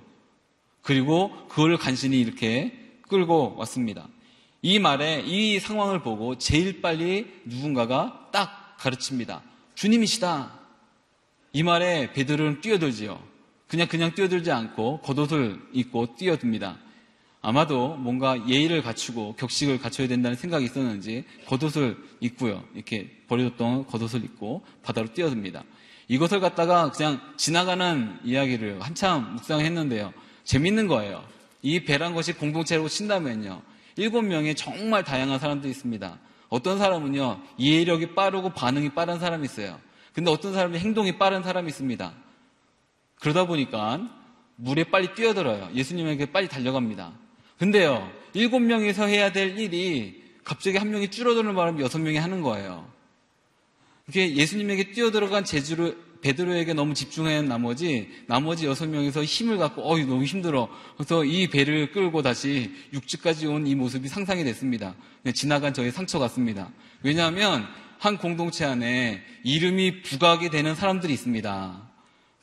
그리고 0.81 1.31
그걸 1.47 1.77
간신히 1.77 2.19
이렇게 2.19 2.73
끌고 3.07 3.55
왔습니다. 3.57 4.07
이 4.61 4.79
말에 4.79 5.21
이 5.25 5.59
상황을 5.59 6.01
보고 6.01 6.37
제일 6.37 6.81
빨리 6.81 7.27
누군가가 7.45 8.29
딱 8.31 8.75
가르칩니다. 8.77 9.41
주님이시다. 9.75 10.59
이 11.53 11.63
말에 11.63 12.11
베드로는 12.13 12.61
뛰어들지요. 12.61 13.19
그냥 13.69 13.87
그냥 13.87 14.13
뛰어들지 14.15 14.51
않고 14.51 14.99
겉옷을 15.01 15.61
입고 15.73 16.15
뛰어듭니다. 16.15 16.77
아마도 17.41 17.95
뭔가 17.95 18.35
예의를 18.49 18.81
갖추고 18.81 19.35
격식을 19.35 19.79
갖춰야 19.79 20.07
된다는 20.07 20.35
생각이 20.35 20.65
있었는지 20.65 21.23
겉옷을 21.45 21.95
입고요. 22.19 22.63
이렇게 22.73 23.09
버려뒀던 23.27 23.85
겉옷을 23.85 24.23
입고 24.25 24.65
바다로 24.83 25.13
뛰어듭니다. 25.13 25.63
이것을 26.07 26.39
갖다가 26.39 26.91
그냥 26.91 27.21
지나가는 27.37 28.17
이야기를 28.25 28.81
한참 28.81 29.35
묵상했는데요. 29.35 30.13
재밌는 30.43 30.87
거예요. 30.87 31.23
이 31.61 31.85
배란 31.85 32.15
것이 32.15 32.33
공동체로 32.33 32.89
친다면요. 32.89 33.61
일곱 33.97 34.23
명의 34.23 34.55
정말 34.55 35.03
다양한 35.03 35.37
사람들이 35.37 35.69
있습니다. 35.69 36.17
어떤 36.49 36.79
사람은요, 36.79 37.41
이해력이 37.57 38.15
빠르고 38.15 38.49
반응이 38.49 38.89
빠른 38.89 39.19
사람이 39.19 39.45
있어요. 39.45 39.79
근데 40.13 40.31
어떤 40.31 40.53
사람은 40.53 40.79
행동이 40.79 41.19
빠른 41.19 41.43
사람이 41.43 41.67
있습니다. 41.67 42.11
그러다 43.19 43.45
보니까 43.45 44.09
물에 44.55 44.85
빨리 44.85 45.13
뛰어들어요. 45.13 45.69
예수님에게 45.73 46.27
빨리 46.31 46.47
달려갑니다. 46.47 47.13
근데요, 47.57 48.09
일곱 48.33 48.59
명이서 48.59 49.05
해야 49.05 49.31
될 49.31 49.57
일이 49.57 50.23
갑자기 50.43 50.77
한 50.77 50.89
명이 50.89 51.09
줄어드는 51.09 51.53
바람에 51.55 51.81
여섯 51.81 51.99
명이 51.99 52.17
하는 52.17 52.41
거예요. 52.41 52.89
이게 54.07 54.33
예수님에게 54.35 54.91
뛰어들어간 54.91 55.43
제주를, 55.43 55.97
베드로에게 56.21 56.73
너무 56.73 56.93
집중한 56.93 57.47
나머지 57.47 58.09
나머지 58.27 58.65
여섯 58.65 58.89
명에서 58.89 59.23
힘을 59.23 59.57
갖고 59.57 59.89
어이 59.89 60.03
너무 60.05 60.23
힘들어. 60.25 60.67
그래서 60.97 61.23
이 61.23 61.47
배를 61.47 61.91
끌고 61.91 62.21
다시 62.21 62.73
육지까지 62.93 63.47
온 63.47 63.67
이 63.67 63.75
모습이 63.75 64.07
상상이 64.07 64.43
됐습니다. 64.43 64.95
그냥 65.21 65.33
지나간 65.33 65.73
저의 65.73 65.91
상처 65.91 66.19
같습니다. 66.19 66.71
왜냐하면 67.03 67.65
한 67.99 68.17
공동체 68.17 68.65
안에 68.65 69.21
이름이 69.43 70.01
부각이 70.01 70.49
되는 70.49 70.75
사람들이 70.75 71.13
있습니다. 71.13 71.88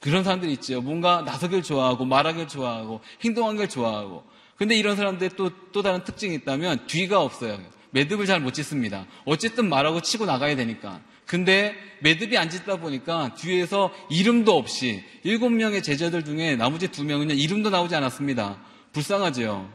그런 0.01 0.25
사람들이 0.25 0.53
있죠. 0.55 0.81
뭔가 0.81 1.23
나서길 1.23 1.63
좋아하고 1.63 2.05
말하길 2.05 2.49
좋아하고 2.49 3.01
행동하길 3.25 3.69
좋아하고. 3.69 4.25
근데 4.57 4.77
이런 4.77 4.97
사람들의 4.97 5.31
또, 5.37 5.51
또 5.73 5.83
다른 5.83 6.05
특징이 6.05 6.35
있다면 6.37 6.87
뒤가 6.87 7.21
없어요. 7.21 7.59
매듭을 7.91 8.27
잘 8.27 8.41
못 8.41 8.53
짓습니다. 8.55 9.07
어쨌든 9.25 9.69
말하고 9.69 10.01
치고 10.03 10.27
나가야 10.27 10.57
되니까. 10.57 11.01
근데 11.25 11.75
매듭이 12.01 12.39
안 12.39 12.51
짓다 12.51 12.77
보니까 12.77 13.35
뒤에서 13.35 13.93
이름도 14.11 14.57
없이 14.57 15.03
일곱 15.25 15.51
명의 15.51 15.83
제자들 15.83 16.25
중에 16.25 16.57
나머지 16.57 16.89
두 16.89 17.05
명은요 17.05 17.35
이름도 17.35 17.71
나오지 17.71 17.95
않았습니다. 17.97 18.59
불쌍하죠. 18.93 19.69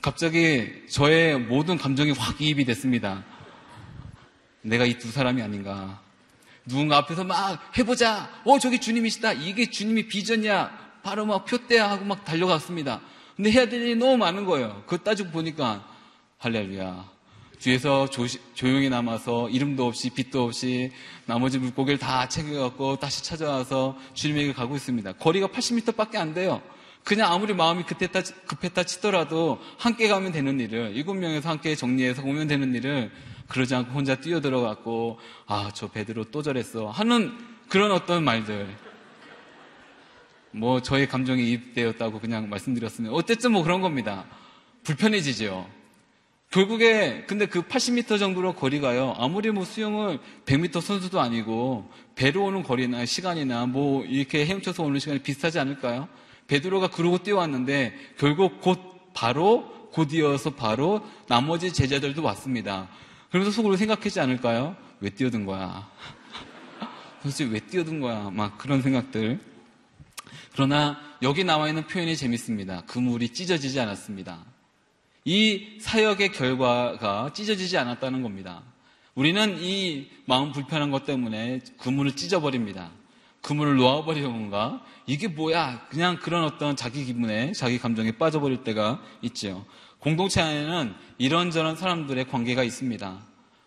갑자기 0.00 0.86
저의 0.88 1.38
모든 1.38 1.76
감정이 1.76 2.12
확 2.12 2.40
이입이 2.40 2.64
됐습니다. 2.64 3.24
내가 4.62 4.84
이 4.86 4.94
두 4.98 5.10
사람이 5.10 5.42
아닌가. 5.42 6.00
누군가 6.68 6.98
앞에서 6.98 7.24
막 7.24 7.60
해보자. 7.76 8.30
어 8.44 8.58
저기 8.58 8.78
주님이시다. 8.78 9.32
이게 9.32 9.70
주님이 9.70 10.06
비전이야. 10.06 10.70
바로 11.02 11.24
막 11.26 11.44
표대야 11.46 11.90
하고 11.90 12.04
막 12.04 12.24
달려갔습니다. 12.24 13.00
근데 13.36 13.50
해야 13.50 13.68
될 13.68 13.82
일이 13.82 13.96
너무 13.96 14.16
많은 14.16 14.44
거예요. 14.44 14.82
그거 14.86 15.02
따지고 15.02 15.30
보니까 15.30 15.86
할렐루야. 16.38 17.08
뒤에서 17.58 18.08
조시, 18.08 18.38
조용히 18.54 18.88
남아서 18.88 19.48
이름도 19.48 19.86
없이 19.86 20.10
빛도 20.10 20.44
없이 20.44 20.92
나머지 21.26 21.58
물고기를 21.58 21.98
다 21.98 22.28
챙겨갖고 22.28 22.96
다시 22.96 23.24
찾아와서 23.24 23.96
주님에게 24.14 24.52
가고 24.52 24.76
있습니다. 24.76 25.14
거리가 25.14 25.48
80m밖에 25.48 26.16
안 26.16 26.34
돼요. 26.34 26.62
그냥 27.04 27.32
아무리 27.32 27.54
마음이 27.54 27.84
급했다, 27.84 28.20
급했다 28.46 28.84
치더라도 28.84 29.58
함께 29.78 30.08
가면 30.08 30.32
되는 30.32 30.60
일을 30.60 30.92
일곱 30.94 31.14
명에서 31.14 31.48
함께 31.48 31.74
정리해서 31.74 32.22
오면 32.22 32.48
되는 32.48 32.74
일을 32.74 33.10
그러지 33.48 33.74
않고 33.74 33.92
혼자 33.92 34.16
뛰어들어갔고 34.16 35.18
아 35.46 35.70
저 35.74 35.88
베드로 35.88 36.24
또 36.24 36.42
저랬어 36.42 36.90
하는 36.90 37.32
그런 37.68 37.92
어떤 37.92 38.24
말들 38.24 38.68
뭐 40.50 40.80
저의 40.82 41.08
감정이 41.08 41.42
이입되었다고 41.50 42.20
그냥 42.20 42.48
말씀드렸으면 42.50 43.12
어쨌든 43.12 43.52
뭐 43.52 43.62
그런 43.62 43.80
겁니다. 43.80 44.24
불편해지죠. 44.84 45.68
결국에 46.50 47.24
근데 47.26 47.44
그 47.46 47.62
80m 47.62 48.18
정도로 48.18 48.54
거리가요. 48.54 49.14
아무리 49.18 49.50
뭐 49.50 49.64
수영을 49.66 50.18
100m 50.46 50.80
선수도 50.80 51.20
아니고 51.20 51.90
배로 52.14 52.44
오는 52.44 52.62
거리나 52.62 53.04
시간이나 53.04 53.66
뭐 53.66 54.02
이렇게 54.04 54.46
헤엄쳐서 54.46 54.82
오는 54.82 54.98
시간이 54.98 55.20
비슷하지 55.20 55.58
않을까요? 55.58 56.08
베드로가 56.48 56.88
그러고 56.88 57.18
뛰어왔는데 57.18 57.94
결국 58.18 58.60
곧 58.60 58.80
바로 59.14 59.88
곧 59.92 60.12
이어서 60.12 60.50
바로 60.50 61.06
나머지 61.28 61.72
제자들도 61.72 62.22
왔습니다. 62.22 62.88
그러면서 63.30 63.54
속으로 63.54 63.76
생각하지 63.76 64.20
않을까요? 64.20 64.76
왜 65.00 65.10
뛰어든 65.10 65.44
거야? 65.46 65.88
도대체 67.22 67.44
왜 67.44 67.60
뛰어든 67.60 68.00
거야? 68.00 68.30
막 68.30 68.58
그런 68.58 68.82
생각들. 68.82 69.38
그러나 70.52 70.98
여기 71.22 71.44
나와 71.44 71.68
있는 71.68 71.86
표현이 71.86 72.16
재밌습니다. 72.16 72.82
그물이 72.86 73.30
찢어지지 73.30 73.78
않았습니다. 73.80 74.44
이 75.24 75.78
사역의 75.80 76.32
결과가 76.32 77.32
찢어지지 77.34 77.76
않았다는 77.76 78.22
겁니다. 78.22 78.62
우리는 79.14 79.58
이 79.60 80.08
마음 80.24 80.52
불편한 80.52 80.90
것 80.90 81.04
때문에 81.04 81.60
그물을 81.78 82.16
찢어버립니다. 82.16 82.90
그물을 83.48 83.76
놓아버리려는가? 83.76 84.84
이게 85.06 85.26
뭐야? 85.26 85.86
그냥 85.88 86.18
그런 86.18 86.44
어떤 86.44 86.76
자기 86.76 87.06
기분에, 87.06 87.52
자기 87.52 87.78
감정에 87.78 88.12
빠져버릴 88.12 88.62
때가 88.62 89.00
있죠. 89.22 89.64
공동체 90.00 90.42
안에는 90.42 90.94
이런저런 91.16 91.74
사람들의 91.74 92.28
관계가 92.28 92.62
있습니다. 92.62 93.18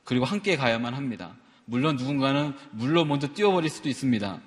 그리고 0.04 0.26
함께 0.26 0.56
가야만 0.56 0.94
합니다. 0.94 1.36
물론 1.66 1.96
누군가는 1.96 2.54
물로 2.70 3.06
먼저 3.06 3.34
뛰어버릴 3.34 3.72
수도 3.72 3.90
있습니다. 3.90 4.40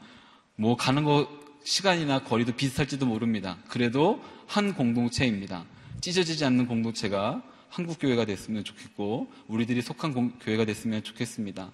뭐 0.54 0.76
가는 0.76 1.02
거 1.02 1.28
시간이나 1.64 2.20
거리도 2.20 2.52
비슷할지도 2.52 3.04
모릅니다. 3.04 3.58
그래도 3.66 4.22
한 4.46 4.72
공동체입니다. 4.72 5.64
찢어지지 6.00 6.44
않는 6.44 6.68
공동체가 6.68 7.42
한국 7.70 7.98
교회가 7.98 8.24
됐으면 8.24 8.62
좋겠고 8.62 9.26
우리들이 9.48 9.82
속한 9.82 10.12
공, 10.12 10.30
교회가 10.38 10.64
됐으면 10.64 11.02
좋겠습니다. 11.02 11.72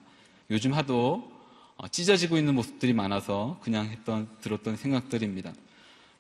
요즘 0.50 0.72
하도 0.72 1.30
어, 1.30 1.39
찢어지고 1.88 2.36
있는 2.36 2.54
모습들이 2.54 2.92
많아서 2.92 3.58
그냥 3.62 3.86
했던 3.86 4.28
들었던 4.40 4.76
생각들입니다. 4.76 5.52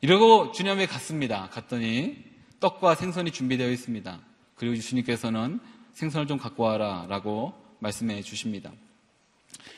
이러고 0.00 0.52
주님에 0.52 0.86
갔습니다. 0.86 1.48
갔더니 1.50 2.16
떡과 2.60 2.94
생선이 2.94 3.30
준비되어 3.30 3.70
있습니다. 3.70 4.20
그리고 4.54 4.80
주님께서는 4.80 5.60
생선을 5.94 6.26
좀 6.26 6.38
갖고 6.38 6.64
와라라고 6.64 7.54
말씀해 7.80 8.22
주십니다. 8.22 8.72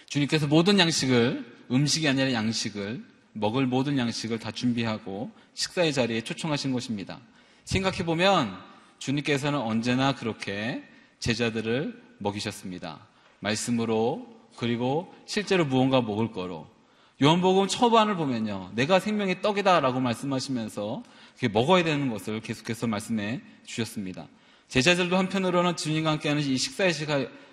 주님께서 0.06 0.46
모든 0.46 0.78
양식을 0.78 1.66
음식이 1.70 2.08
아니라 2.08 2.32
양식을 2.32 3.04
먹을 3.32 3.66
모든 3.66 3.98
양식을 3.98 4.38
다 4.38 4.50
준비하고 4.50 5.30
식사의 5.54 5.92
자리에 5.92 6.20
초청하신 6.22 6.72
것입니다. 6.72 7.20
생각해 7.64 8.04
보면 8.04 8.56
주님께서는 8.98 9.58
언제나 9.58 10.14
그렇게 10.14 10.84
제자들을 11.18 12.00
먹이셨습니다. 12.18 13.06
말씀으로 13.40 14.41
그리고 14.56 15.12
실제로 15.26 15.64
무언가 15.64 16.00
먹을 16.00 16.30
거로 16.30 16.66
요한복음 17.22 17.68
초반을 17.68 18.16
보면요. 18.16 18.72
내가 18.74 18.98
생명의 18.98 19.42
떡이다라고 19.42 20.00
말씀하시면서 20.00 21.02
먹어야 21.52 21.84
되는 21.84 22.10
것을 22.10 22.40
계속해서 22.40 22.86
말씀해 22.86 23.40
주셨습니다. 23.64 24.26
제자들도 24.68 25.16
한편으로는 25.16 25.76
주님과 25.76 26.12
함께하는 26.12 26.42
이 26.42 26.56
식사의 26.56 26.92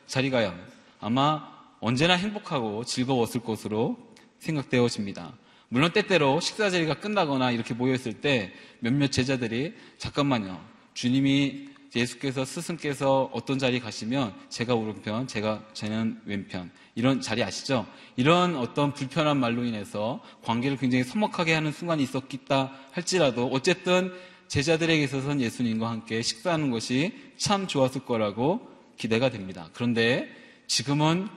자리가요. 0.07 0.55
아마 0.99 1.47
언제나 1.79 2.15
행복하고 2.15 2.83
즐거웠을 2.83 3.41
것으로 3.41 3.97
생각되어집니다. 4.39 5.33
물론 5.67 5.91
때때로 5.91 6.39
식사 6.39 6.69
자리가 6.69 6.95
끝나거나 6.95 7.51
이렇게 7.51 7.73
모여있을 7.73 8.21
때 8.21 8.53
몇몇 8.79 9.11
제자들이 9.11 9.75
잠깐만요. 9.97 10.59
주님이 10.95 11.69
예수께서 11.95 12.45
스승께서 12.45 13.29
어떤 13.33 13.57
자리 13.57 13.79
가시면 13.79 14.33
제가 14.49 14.75
오른편, 14.75 15.27
제가 15.27 15.63
쟤는 15.73 16.21
왼편 16.25 16.71
이런 16.95 17.21
자리 17.21 17.43
아시죠? 17.43 17.87
이런 18.15 18.55
어떤 18.55 18.93
불편한 18.93 19.39
말로 19.39 19.63
인해서 19.63 20.21
관계를 20.43 20.77
굉장히 20.77 21.03
서먹하게 21.03 21.53
하는 21.53 21.71
순간이 21.71 22.03
있었겠다 22.03 22.71
할지라도 22.91 23.47
어쨌든 23.47 24.13
제자들에게 24.47 25.03
있어서는 25.03 25.41
예수님과 25.41 25.89
함께 25.89 26.21
식사하는 26.21 26.71
것이 26.71 27.13
참 27.37 27.67
좋았을 27.67 28.05
거라고 28.05 28.67
기대가 28.97 29.29
됩니다. 29.29 29.69
그런데 29.73 30.29
지금은 30.67 31.27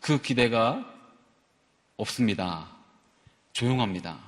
그 0.00 0.20
기대가 0.20 0.84
없습니다. 1.96 2.70
조용합니다. 3.52 4.18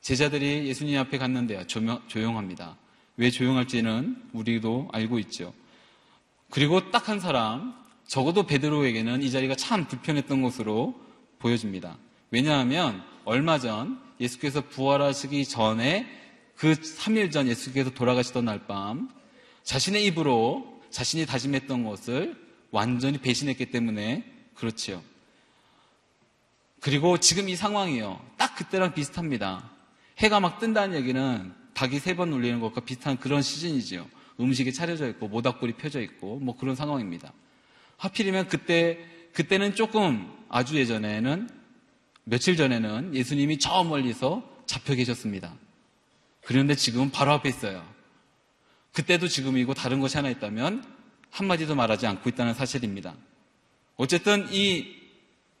제자들이 0.00 0.66
예수님 0.66 0.98
앞에 0.98 1.18
갔는데요. 1.18 1.66
조용합니다. 1.66 2.76
왜 3.16 3.30
조용할지는 3.30 4.16
우리도 4.32 4.88
알고 4.92 5.18
있죠. 5.20 5.52
그리고 6.50 6.90
딱 6.90 7.08
한 7.08 7.20
사람, 7.20 7.74
적어도 8.06 8.44
베드로에게는 8.46 9.22
이 9.22 9.30
자리가 9.30 9.54
참 9.56 9.86
불편했던 9.86 10.42
것으로 10.42 11.00
보여집니다. 11.38 11.96
왜냐하면 12.30 13.02
얼마 13.24 13.58
전 13.58 14.00
예수께서 14.20 14.60
부활하시기 14.62 15.44
전에 15.46 16.06
그 16.56 16.72
3일 16.72 17.32
전 17.32 17.48
예수께서 17.48 17.90
돌아가시던 17.90 18.44
날 18.44 18.66
밤 18.66 19.08
자신의 19.64 20.04
입으로 20.06 20.80
자신이 20.90 21.26
다짐했던 21.26 21.84
것을 21.84 22.36
완전히 22.70 23.18
배신했기 23.18 23.66
때문에 23.66 24.24
그렇지요. 24.54 25.02
그리고 26.80 27.18
지금 27.18 27.48
이 27.48 27.56
상황이요. 27.56 28.20
딱 28.36 28.54
그때랑 28.56 28.92
비슷합니다. 28.94 29.70
해가 30.18 30.38
막 30.40 30.58
뜬다는 30.60 30.96
얘기는 30.98 31.54
닭이 31.74 31.98
세 31.98 32.14
번 32.14 32.32
울리는 32.32 32.60
것과 32.60 32.80
비슷한 32.82 33.18
그런 33.18 33.42
시즌이지요. 33.42 34.06
음식이 34.40 34.72
차려져 34.72 35.08
있고 35.10 35.28
모닥불이 35.28 35.74
펴져 35.74 36.00
있고 36.00 36.38
뭐 36.40 36.56
그런 36.56 36.74
상황입니다. 36.74 37.32
하필이면 37.98 38.48
그때 38.48 38.98
그때는 39.32 39.74
조금 39.74 40.32
아주 40.48 40.76
예전에는 40.76 41.48
며칠 42.24 42.56
전에는 42.56 43.14
예수님이 43.14 43.58
저 43.58 43.84
멀리서 43.84 44.48
잡혀 44.66 44.94
계셨습니다. 44.94 45.54
그런데 46.42 46.74
지금은 46.74 47.10
바로 47.10 47.32
앞에 47.32 47.48
있어요. 47.48 47.84
그때도 48.92 49.28
지금이고 49.28 49.74
다른 49.74 50.00
것이 50.00 50.16
하나 50.16 50.30
있다면 50.30 50.84
한마디도 51.30 51.74
말하지 51.74 52.06
않고 52.06 52.28
있다는 52.30 52.54
사실입니다. 52.54 53.14
어쨌든 53.96 54.46
이 54.52 54.94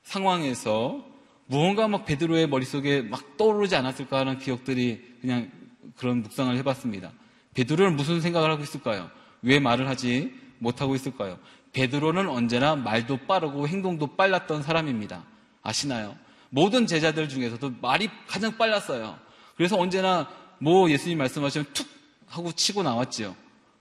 상황에서 0.04 1.04
무언가 1.46 1.88
막 1.88 2.04
베드로의 2.04 2.48
머릿속에 2.48 3.02
막 3.02 3.36
떠오르지 3.36 3.74
않았을까 3.76 4.20
하는 4.20 4.38
기억들이 4.38 5.16
그냥 5.20 5.50
그런 5.96 6.22
묵상을 6.22 6.56
해봤습니다. 6.56 7.12
베드로는 7.54 7.96
무슨 7.96 8.20
생각을 8.20 8.50
하고 8.50 8.62
있을까요? 8.62 9.10
왜 9.42 9.58
말을 9.60 9.88
하지 9.88 10.32
못하고 10.58 10.94
있을까요? 10.94 11.38
베드로는 11.72 12.28
언제나 12.28 12.76
말도 12.76 13.26
빠르고 13.26 13.68
행동도 13.68 14.16
빨랐던 14.16 14.62
사람입니다. 14.62 15.24
아시나요? 15.62 16.16
모든 16.50 16.86
제자들 16.86 17.28
중에서도 17.28 17.74
말이 17.80 18.08
가장 18.26 18.56
빨랐어요. 18.56 19.18
그래서 19.56 19.76
언제나 19.76 20.28
뭐 20.58 20.88
예수님 20.90 21.18
말씀하시면 21.18 21.66
툭 21.72 21.86
하고 22.28 22.52
치고 22.52 22.82
나왔지요. 22.82 23.34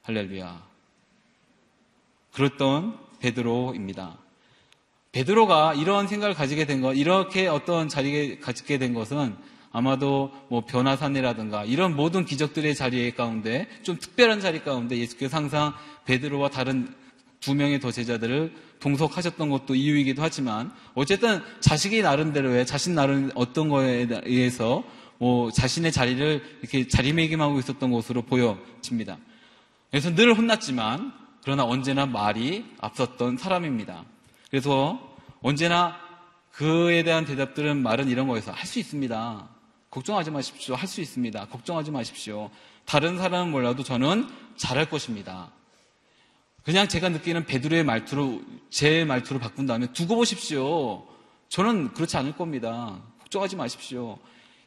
할렐루야. 0.03 0.63
그랬던 2.33 2.99
베드로입니다. 3.19 4.17
베드로가 5.11 5.75
이런 5.75 6.07
생각을 6.07 6.33
가지게 6.33 6.65
된 6.65 6.81
것, 6.81 6.93
이렇게 6.95 7.47
어떤 7.47 7.87
자리에 7.87 8.39
가지게 8.39 8.79
된 8.79 8.93
것은 8.93 9.37
아마도 9.73 10.31
뭐 10.49 10.61
변화산이라든가 10.65 11.65
이런 11.65 11.95
모든 11.95 12.23
기적들의 12.23 12.75
자리 12.75 13.11
가운데 13.13 13.67
좀 13.81 13.97
특별한 13.97 14.39
자리 14.39 14.63
가운데 14.63 14.97
예수께서 14.97 15.35
항상 15.35 15.73
베드로와 16.05 16.49
다른 16.49 16.93
두 17.39 17.55
명의 17.55 17.79
더 17.79 17.91
제자들을 17.91 18.53
동석하셨던 18.79 19.49
것도 19.49 19.75
이유이기도 19.75 20.21
하지만 20.21 20.71
어쨌든 20.93 21.41
자식이 21.59 22.03
나름대로의 22.03 22.65
자신 22.65 22.93
나름 22.93 23.31
어떤 23.33 23.67
거에 23.67 24.07
의해서 24.25 24.83
뭐 25.17 25.51
자신의 25.51 25.91
자리를 25.91 26.43
이렇게 26.61 26.87
자리매김하고 26.87 27.57
있었던 27.59 27.91
것으로 27.91 28.21
보여집니다. 28.21 29.17
그래서 29.89 30.13
늘 30.13 30.37
혼났지만 30.37 31.11
그러나 31.43 31.63
언제나 31.63 32.05
말이 32.05 32.63
앞섰던 32.79 33.37
사람입니다. 33.37 34.05
그래서 34.49 35.17
언제나 35.41 35.97
그에 36.51 37.03
대한 37.03 37.25
대답들은 37.25 37.81
말은 37.81 38.07
이런 38.07 38.27
거에서 38.27 38.51
할 38.51 38.67
수 38.67 38.79
있습니다. 38.79 39.49
걱정하지 39.93 40.31
마십시오. 40.31 40.73
할 40.73 40.87
수 40.87 41.01
있습니다. 41.01 41.45
걱정하지 41.49 41.91
마십시오. 41.91 42.49
다른 42.83 43.19
사람은 43.19 43.51
몰라도 43.51 43.83
저는 43.83 44.27
잘할 44.57 44.89
것입니다. 44.89 45.51
그냥 46.63 46.87
제가 46.87 47.09
느끼는 47.09 47.45
베드로의 47.45 47.83
말투로 47.83 48.41
제 48.71 49.05
말투로 49.05 49.39
바꾼다면 49.39 49.93
두고 49.93 50.15
보십시오. 50.15 51.05
저는 51.49 51.93
그렇지 51.93 52.17
않을 52.17 52.35
겁니다. 52.35 53.03
걱정하지 53.19 53.55
마십시오. 53.55 54.17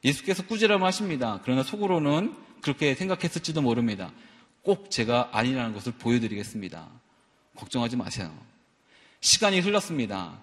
예수께서 0.05 0.47
꾸지람 0.47 0.85
하십니다. 0.85 1.41
그러나 1.43 1.65
속으로는 1.65 2.37
그렇게 2.63 2.95
생각했을지도 2.95 3.63
모릅니다. 3.63 4.13
꼭 4.63 4.93
제가 4.93 5.31
아니라는 5.33 5.75
것을 5.75 5.91
보여드리겠습니다. 5.93 6.89
걱정하지 7.57 7.97
마세요. 7.97 8.33
시간이 9.21 9.59
흘렀습니다. 9.59 10.39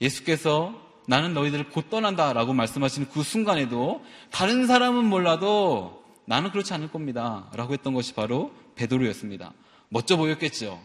예수께서 0.00 0.84
나는 1.06 1.34
너희들을 1.34 1.70
곧 1.70 1.88
떠난다 1.88 2.32
라고 2.32 2.52
말씀하시는 2.52 3.08
그 3.10 3.22
순간에도 3.22 4.04
다른 4.30 4.66
사람은 4.66 5.04
몰라도 5.04 6.04
나는 6.24 6.50
그렇지 6.50 6.74
않을 6.74 6.90
겁니다. 6.90 7.48
라고 7.54 7.72
했던 7.72 7.94
것이 7.94 8.12
바로 8.14 8.52
베드로였습니다. 8.74 9.52
멋져 9.88 10.16
보였겠죠. 10.16 10.80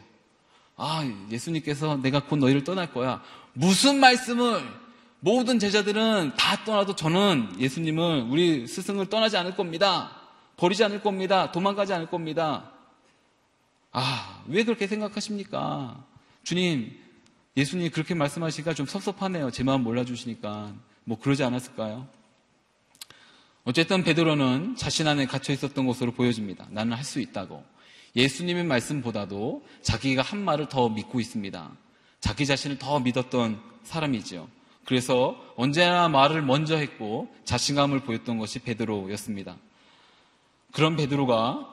아, 0.77 1.03
예수님께서 1.29 1.97
내가 1.97 2.21
곧 2.21 2.37
너희를 2.37 2.63
떠날 2.63 2.91
거야. 2.93 3.21
무슨 3.53 3.99
말씀을 3.99 4.61
모든 5.19 5.59
제자들은 5.59 6.33
다 6.37 6.63
떠나도 6.63 6.95
저는 6.95 7.59
예수님을 7.59 8.27
우리 8.29 8.67
스승을 8.67 9.07
떠나지 9.07 9.37
않을 9.37 9.55
겁니다. 9.55 10.15
버리지 10.57 10.83
않을 10.83 11.01
겁니다. 11.01 11.51
도망가지 11.51 11.93
않을 11.93 12.07
겁니다. 12.07 12.71
아, 13.91 14.43
왜 14.47 14.63
그렇게 14.63 14.87
생각하십니까? 14.87 16.03
주님, 16.43 16.97
예수님이 17.57 17.89
그렇게 17.89 18.13
말씀하시니까 18.13 18.73
좀 18.73 18.85
섭섭하네요. 18.85 19.51
제 19.51 19.63
마음 19.63 19.83
몰라주시니까. 19.83 20.73
뭐 21.03 21.19
그러지 21.19 21.43
않았을까요? 21.43 22.07
어쨌든 23.63 24.03
베드로는 24.03 24.75
자신 24.75 25.07
안에 25.07 25.25
갇혀 25.25 25.53
있었던 25.53 25.85
것으로 25.85 26.13
보여집니다. 26.13 26.67
나는 26.69 26.93
할 26.95 27.03
수 27.03 27.19
있다고. 27.19 27.63
예수님의 28.15 28.65
말씀보다도 28.65 29.65
자기가 29.81 30.21
한 30.21 30.43
말을 30.43 30.67
더 30.67 30.89
믿고 30.89 31.19
있습니다. 31.19 31.71
자기 32.19 32.45
자신을 32.45 32.77
더 32.77 32.99
믿었던 32.99 33.61
사람이지요. 33.83 34.47
그래서 34.85 35.37
언제나 35.55 36.09
말을 36.09 36.41
먼저 36.41 36.75
했고 36.75 37.33
자신감을 37.45 38.01
보였던 38.01 38.37
것이 38.37 38.59
베드로였습니다. 38.59 39.55
그런 40.71 40.95
베드로가 40.95 41.67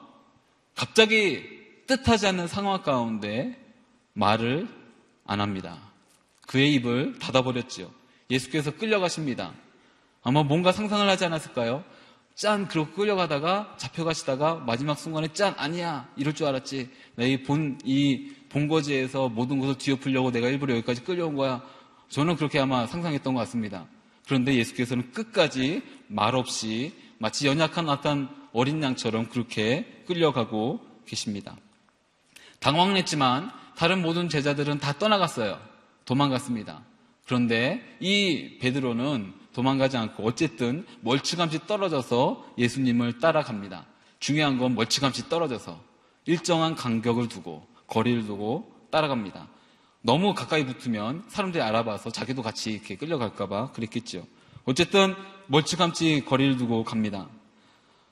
갑자기 0.75 1.43
뜻하지 1.87 2.27
않는 2.27 2.47
상황 2.47 2.81
가운데 2.83 3.57
말을 4.13 4.67
안 5.29 5.41
합니다. 5.41 5.77
그의 6.47 6.73
입을 6.73 7.19
닫아버렸지요. 7.19 7.91
예수께서 8.31 8.71
끌려가십니다. 8.71 9.53
아마 10.23 10.41
뭔가 10.41 10.71
상상을 10.71 11.07
하지 11.07 11.23
않았을까요? 11.25 11.83
짠 12.33 12.67
그러고 12.67 12.91
끌려가다가 12.93 13.75
잡혀가시다가 13.77 14.55
마지막 14.55 14.97
순간에 14.97 15.27
짠 15.33 15.53
아니야 15.57 16.09
이럴 16.17 16.33
줄 16.33 16.47
알았지 16.47 16.89
내 17.15 17.43
본 17.43 17.77
이 17.83 18.31
본거지에서 18.49 19.29
모든 19.29 19.59
것을 19.59 19.77
뒤엎으려고 19.77 20.31
내가 20.31 20.47
일부러 20.47 20.73
여기까지 20.75 21.03
끌려온 21.03 21.35
거야 21.35 21.61
저는 22.09 22.35
그렇게 22.37 22.57
아마 22.59 22.87
상상했던 22.87 23.33
것 23.33 23.41
같습니다 23.41 23.85
그런데 24.25 24.55
예수께서는 24.55 25.11
끝까지 25.11 25.83
말없이 26.07 26.93
마치 27.19 27.45
연약한 27.45 27.89
어떤 27.89 28.29
어린 28.53 28.81
양처럼 28.81 29.27
그렇게 29.29 30.03
끌려가고 30.07 30.79
계십니다 31.05 31.57
당황했지만 32.59 33.51
다른 33.79 34.01
모든 34.01 34.27
제자들은 34.27 34.79
다 34.79 34.91
떠나갔어요 34.91 35.57
도망갔습니다 36.03 36.81
그런데 37.25 37.81
이 38.01 38.57
베드로는 38.59 39.33
도망가지 39.53 39.95
않고 39.95 40.25
어쨌든 40.25 40.85
멀찌감치 40.99 41.65
떨어져서 41.65 42.53
예수님을 42.57 43.19
따라갑니다. 43.19 43.85
중요한 44.19 44.57
건 44.57 44.75
멀찌감치 44.75 45.29
떨어져서 45.29 45.79
일정한 46.25 46.75
간격을 46.75 47.29
두고 47.29 47.65
거리를 47.87 48.25
두고 48.25 48.69
따라갑니다. 48.91 49.47
너무 50.01 50.33
가까이 50.33 50.65
붙으면 50.65 51.23
사람들이 51.29 51.63
알아봐서 51.63 52.09
자기도 52.09 52.41
같이 52.41 52.71
이렇게 52.71 52.97
끌려갈까봐 52.97 53.71
그랬겠죠. 53.71 54.27
어쨌든 54.65 55.15
멀찌감치 55.47 56.25
거리를 56.25 56.57
두고 56.57 56.83
갑니다. 56.83 57.29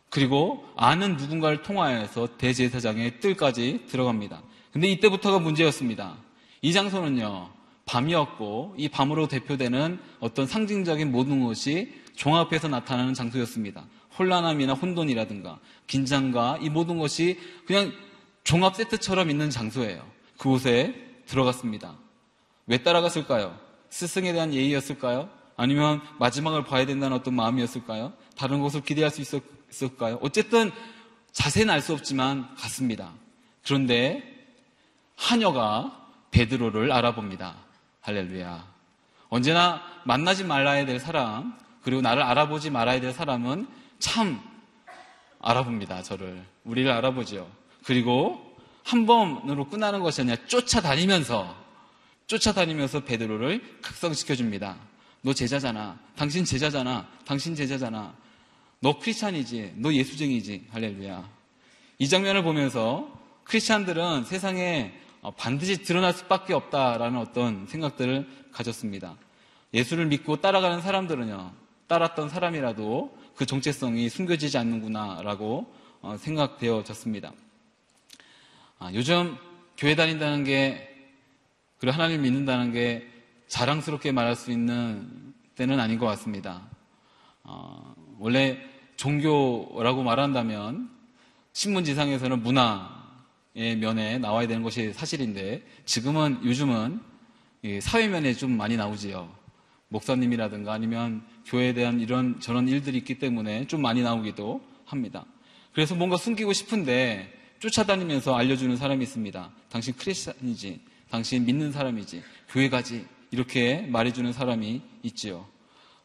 그리고 0.10 0.66
아는 0.78 1.18
누군가를 1.18 1.62
통하여서 1.62 2.38
대제사장의 2.38 3.20
뜰까지 3.20 3.88
들어갑니다. 3.90 4.42
근데 4.78 4.90
이때부터가 4.90 5.40
문제였습니다. 5.40 6.18
이 6.62 6.72
장소는요, 6.72 7.50
밤이었고 7.88 8.76
이 8.78 8.90
밤으로 8.90 9.28
대표되는 9.28 10.00
어떤 10.20 10.46
상징적인 10.46 11.12
모든 11.12 11.44
것이 11.44 11.96
종합해서 12.14 12.68
나타나는 12.68 13.16
장소였습니다. 13.16 13.86
혼란함이나 14.20 14.74
혼돈이라든가 14.74 15.58
긴장과 15.88 16.60
이 16.62 16.70
모든 16.70 17.00
것이 17.00 17.40
그냥 17.66 17.92
종합 18.44 18.76
세트처럼 18.76 19.32
있는 19.32 19.50
장소예요. 19.50 20.06
그곳에 20.38 20.94
들어갔습니다. 21.26 21.98
왜 22.68 22.78
따라갔을까요? 22.78 23.58
스승에 23.90 24.32
대한 24.32 24.54
예의였을까요? 24.54 25.28
아니면 25.56 26.02
마지막을 26.20 26.66
봐야 26.66 26.86
된다는 26.86 27.18
어떤 27.18 27.34
마음이었을까요? 27.34 28.14
다른 28.38 28.62
곳을 28.62 28.84
기대할 28.84 29.10
수 29.10 29.22
있었을까요? 29.22 30.20
어쨌든 30.22 30.70
자세는 31.32 31.74
알 31.74 31.82
수 31.82 31.94
없지만 31.94 32.54
갔습니다. 32.58 33.12
그런데 33.66 34.37
하녀가 35.18 36.08
베드로를 36.32 36.92
알아봅니다. 36.92 37.56
할렐루야. 38.02 38.66
언제나 39.30 39.82
만나지 40.06 40.46
말아야 40.46 40.86
될 40.86 41.00
사람, 41.00 41.58
그리고 41.82 42.02
나를 42.02 42.24
알아보지 42.24 42.70
말아야 42.70 43.02
될 43.02 43.12
사람은 43.12 43.68
참 44.00 44.40
알아봅니다, 45.42 46.04
저를. 46.04 46.46
우리를 46.64 46.90
알아보죠. 46.90 47.50
그리고 47.84 48.56
한 48.84 49.06
번으로 49.06 49.68
끝나는 49.68 50.00
것이 50.02 50.22
아니라 50.22 50.38
쫓아다니면서, 50.48 51.56
쫓아다니면서 52.28 53.04
베드로를 53.04 53.80
각성시켜 53.82 54.36
줍니다. 54.36 54.78
너 55.22 55.34
제자잖아. 55.34 55.98
당신 56.16 56.46
제자잖아. 56.46 57.08
당신 57.26 57.56
제자잖아. 57.56 58.14
너 58.80 59.00
크리스찬이지. 59.00 59.74
너 59.78 59.92
예수쟁이지. 59.92 60.68
할렐루야. 60.72 61.28
이 62.00 62.08
장면을 62.08 62.44
보면서 62.44 63.12
크리스찬들은 63.46 64.26
세상에 64.26 64.94
어, 64.94 65.07
반드시 65.38 65.84
드러날 65.84 66.14
수밖에 66.14 66.54
없다라는 66.54 67.20
어떤 67.20 67.68
생각들을 67.68 68.28
가졌습니다. 68.52 69.16
예수를 69.74 70.06
믿고 70.08 70.38
따라가는 70.38 70.82
사람들은요, 70.82 71.52
따랐던 71.88 72.30
사람이라도 72.30 73.18
그 73.36 73.46
정체성이 73.46 74.10
숨겨지지 74.10 74.58
않는구나라고 74.58 75.74
어, 76.02 76.18
생각되어졌습니다. 76.18 77.34
아, 78.80 78.92
요즘 78.94 79.36
교회 79.78 79.96
다닌다는 79.96 80.44
게, 80.44 80.96
그리고 81.80 81.94
하나님 81.94 82.22
믿는다는 82.22 82.72
게 82.72 83.08
자랑스럽게 83.48 84.12
말할 84.12 84.36
수 84.36 84.52
있는 84.52 85.34
때는 85.56 85.80
아닌 85.80 85.98
것 85.98 86.06
같습니다. 86.08 86.62
어, 87.44 87.94
원래 88.20 88.58
종교라고 88.96 90.04
말한다면 90.04 90.90
신문지상에서는 91.54 92.42
문화, 92.42 92.97
면에 93.58 94.20
나와야 94.20 94.48
되는 94.48 94.62
것이 94.62 94.94
사실인데 94.94 95.64
지금은 95.86 96.42
요즘은 96.44 97.02
사회면에 97.82 98.34
좀 98.34 98.56
많이 98.56 98.78
나오지요. 98.78 99.36
목사님이라든가 99.90 100.74
아니면 100.74 101.24
교회에 101.46 101.74
대한 101.74 102.00
이런 102.00 102.40
저런 102.40 102.68
일들이 102.68 102.98
있기 103.00 103.20
때문에 103.20 103.68
좀 103.68 103.82
많이 103.82 104.04
나오기도 104.04 104.62
합니다. 104.86 105.26
그래서 105.74 105.96
뭔가 105.96 106.18
숨기고 106.18 106.54
싶은데 106.54 107.34
쫓아다니면서 107.60 108.36
알려주는 108.36 108.78
사람이 108.78 109.04
있습니다. 109.04 109.52
당신 109.70 109.96
크리스찬이지, 109.96 110.80
당신 111.10 111.46
믿는 111.46 111.72
사람이지, 111.72 112.22
교회 112.50 112.70
가지 112.70 113.06
이렇게 113.32 113.82
말해주는 113.88 114.32
사람이 114.34 114.82
있지요. 115.04 115.48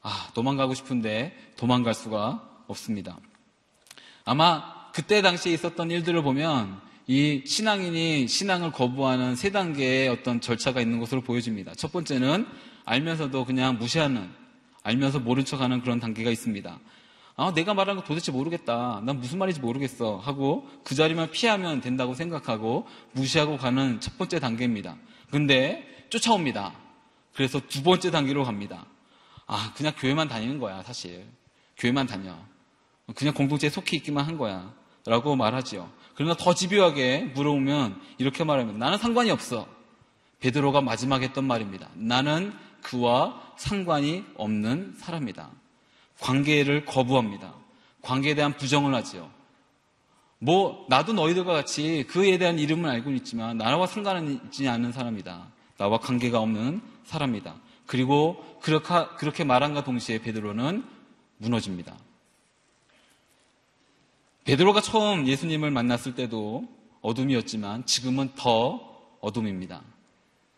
아, 0.00 0.30
도망가고 0.34 0.74
싶은데 0.74 1.36
도망갈 1.57 1.94
수가 1.94 2.64
없습니다. 2.66 3.18
아마 4.24 4.90
그때 4.92 5.22
당시에 5.22 5.53
있었던 5.53 5.90
일들을 5.90 6.22
보면 6.22 6.80
이 7.14 7.42
신앙인이 7.44 8.26
신앙을 8.26 8.72
거부하는 8.72 9.36
세 9.36 9.50
단계의 9.50 10.08
어떤 10.08 10.40
절차가 10.40 10.80
있는 10.80 10.98
것으로 10.98 11.20
보여집니다. 11.20 11.74
첫 11.74 11.92
번째는 11.92 12.46
알면서도 12.86 13.44
그냥 13.44 13.76
무시하는, 13.76 14.30
알면서 14.82 15.20
모른 15.20 15.44
척하는 15.44 15.82
그런 15.82 16.00
단계가 16.00 16.30
있습니다. 16.30 16.80
아, 17.36 17.52
내가 17.52 17.74
말하는 17.74 18.00
거 18.00 18.06
도대체 18.08 18.32
모르겠다. 18.32 19.02
난 19.04 19.20
무슨 19.20 19.38
말인지 19.38 19.60
모르겠어. 19.60 20.16
하고 20.16 20.66
그 20.84 20.94
자리만 20.94 21.32
피하면 21.32 21.82
된다고 21.82 22.14
생각하고 22.14 22.86
무시하고 23.12 23.58
가는 23.58 24.00
첫 24.00 24.16
번째 24.16 24.40
단계입니다. 24.40 24.96
근데 25.30 25.86
쫓아옵니다. 26.08 26.72
그래서 27.34 27.60
두 27.68 27.82
번째 27.82 28.10
단계로 28.10 28.42
갑니다. 28.44 28.86
아, 29.46 29.74
그냥 29.76 29.92
교회만 29.98 30.28
다니는 30.28 30.58
거야, 30.58 30.82
사실. 30.82 31.26
교회만 31.76 32.06
다녀. 32.06 32.34
그냥 33.14 33.34
공동체에 33.34 33.68
속해 33.68 33.98
있기만 33.98 34.24
한 34.24 34.38
거야. 34.38 34.72
라고 35.04 35.36
말하지요. 35.36 35.90
그러나 36.14 36.34
더 36.34 36.54
집요하게 36.54 37.32
물어보면 37.34 38.00
이렇게 38.18 38.44
말하면 38.44 38.78
나는 38.78 38.98
상관이 38.98 39.30
없어. 39.30 39.66
베드로가 40.40 40.80
마지막에 40.80 41.26
했던 41.26 41.44
말입니다. 41.44 41.88
나는 41.94 42.52
그와 42.82 43.40
상관이 43.56 44.24
없는 44.36 44.94
사람이다. 44.98 45.50
관계를 46.20 46.84
거부합니다. 46.84 47.54
관계에 48.02 48.34
대한 48.34 48.56
부정을 48.56 48.94
하지요. 48.94 49.30
뭐 50.38 50.86
나도 50.88 51.12
너희들과 51.12 51.52
같이 51.52 52.04
그에 52.08 52.36
대한 52.36 52.58
이름을 52.58 52.90
알고 52.90 53.12
있지만 53.12 53.58
나와 53.58 53.86
상관은 53.86 54.32
있지 54.46 54.68
않는 54.68 54.90
사람이다. 54.90 55.46
나와 55.78 55.98
관계가 55.98 56.40
없는 56.40 56.82
사람이다. 57.04 57.54
그리고 57.86 58.58
그렇게, 58.60 58.88
그렇게 59.18 59.44
말한과 59.44 59.84
동시에 59.84 60.18
베드로는 60.18 60.84
무너집니다. 61.38 61.96
베드로가 64.45 64.80
처음 64.80 65.28
예수님을 65.28 65.70
만났을 65.70 66.16
때도 66.16 66.66
어둠이었지만 67.01 67.86
지금은 67.86 68.30
더 68.34 68.80
어둠입니다. 69.20 69.82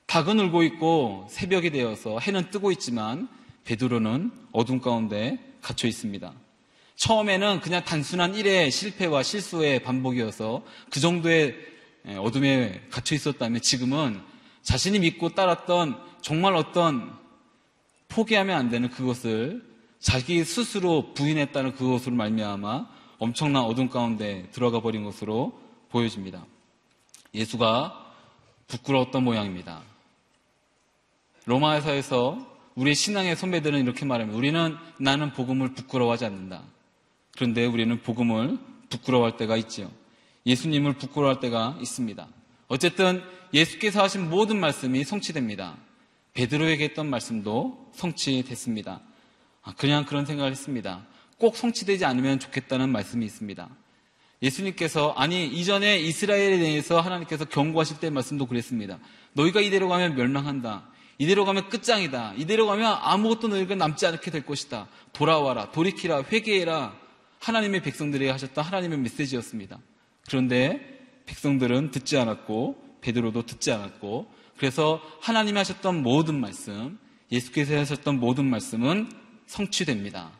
닭은 0.07 0.39
울고 0.41 0.62
있고 0.62 1.26
새벽이 1.28 1.70
되어서 1.70 2.18
해는 2.18 2.51
뜨고 2.51 2.72
있지만 2.72 3.28
베드로는 3.64 4.30
어둠 4.53 4.80
가운데 4.80 5.39
갇혀 5.61 5.87
있습니다. 5.87 6.32
처음에는 6.97 7.61
그냥 7.61 7.85
단순한 7.85 8.35
일의 8.35 8.70
실패와 8.70 9.22
실수의 9.22 9.82
반복이어서 9.82 10.62
그 10.91 11.01
정도의 11.01 11.55
어둠에 12.18 12.82
갇혀 12.91 13.14
있었다면 13.14 13.61
지금은 13.61 14.20
자신이 14.62 14.99
믿고 15.01 15.30
따랐던 15.30 16.01
정말 16.22 16.55
어떤 16.55 17.12
포기하면 18.09 18.57
안 18.57 18.70
되는 18.70 18.89
그것을 18.89 19.62
자기 19.99 20.43
스스로 20.45 21.12
부인했다는 21.12 21.74
그것으로 21.74 22.14
말미암아 22.14 22.95
엄청난 23.19 23.65
어둠 23.65 23.89
가운데 23.89 24.49
들어가 24.53 24.81
버린 24.81 25.05
것으로 25.05 25.59
보여집니다. 25.91 26.45
예수가 27.35 28.15
부끄러웠던 28.69 29.25
모양입니다. 29.25 29.83
로마에서에서 31.47 32.55
우리의 32.75 32.95
신앙의 32.95 33.37
선배들은 33.37 33.81
이렇게 33.81 34.05
말합니다. 34.05 34.37
우리는 34.37 34.77
나는 34.99 35.33
복음을 35.33 35.75
부끄러워하지 35.75 36.25
않는다. 36.25 36.62
그런데 37.33 37.67
우리는 37.67 38.01
복음을 38.01 38.59
부끄러워할 38.91 39.37
때가 39.37 39.57
있지요. 39.59 39.91
예수님을 40.47 40.95
부끄러워할 40.95 41.41
때가 41.41 41.77
있습니다. 41.81 42.27
어쨌든 42.69 43.23
예수께서 43.53 44.03
하신 44.03 44.31
모든 44.31 44.59
말씀이 44.59 45.05
성취됩니다. 45.05 45.77
베드로에게 46.35 46.85
했던 46.85 47.09
말씀도 47.09 47.91
성취됐습니다. 47.95 49.01
아, 49.62 49.75
그냥 49.77 50.05
그런 50.05 50.27
생각을 50.27 50.51
했습니다. 50.51 51.07
꼭 51.39 51.57
성취되지 51.57 52.05
않으면 52.05 52.39
좋겠다는 52.39 52.91
말씀이 52.91 53.24
있습니다. 53.24 53.68
예수님께서 54.43 55.12
아니 55.16 55.47
이전에 55.47 55.99
이스라엘에 55.99 56.59
대해서 56.59 57.01
하나님께서 57.01 57.45
경고하실 57.45 58.01
때 58.01 58.11
말씀도 58.11 58.47
그랬습니다. 58.47 58.99
너희가 59.32 59.61
이대로 59.61 59.89
가면 59.89 60.16
멸망한다. 60.16 60.89
이대로 61.18 61.45
가면 61.45 61.68
끝장이다. 61.68 62.35
이대로 62.37 62.66
가면 62.66 62.99
아무것도 63.01 63.49
너희가 63.49 63.74
남지 63.74 64.07
않게 64.07 64.30
될 64.30 64.45
것이다. 64.45 64.89
돌아와라. 65.12 65.70
돌이키라. 65.70 66.24
회개해라. 66.30 66.95
하나님의 67.41 67.82
백성들에게 67.82 68.30
하셨던 68.30 68.64
하나님의 68.64 68.99
메시지였습니다. 68.99 69.78
그런데 70.28 70.95
백성들은 71.26 71.91
듣지 71.91 72.16
않았고 72.18 72.99
베드로도 73.01 73.47
듣지 73.47 73.70
않았고 73.72 74.30
그래서 74.57 75.01
하나님이 75.20 75.59
하셨던 75.59 76.03
모든 76.03 76.41
말씀, 76.41 76.99
예수께서 77.30 77.76
하셨던 77.76 78.20
모든 78.20 78.47
말씀은 78.47 79.11
성취됩니다. 79.47 80.32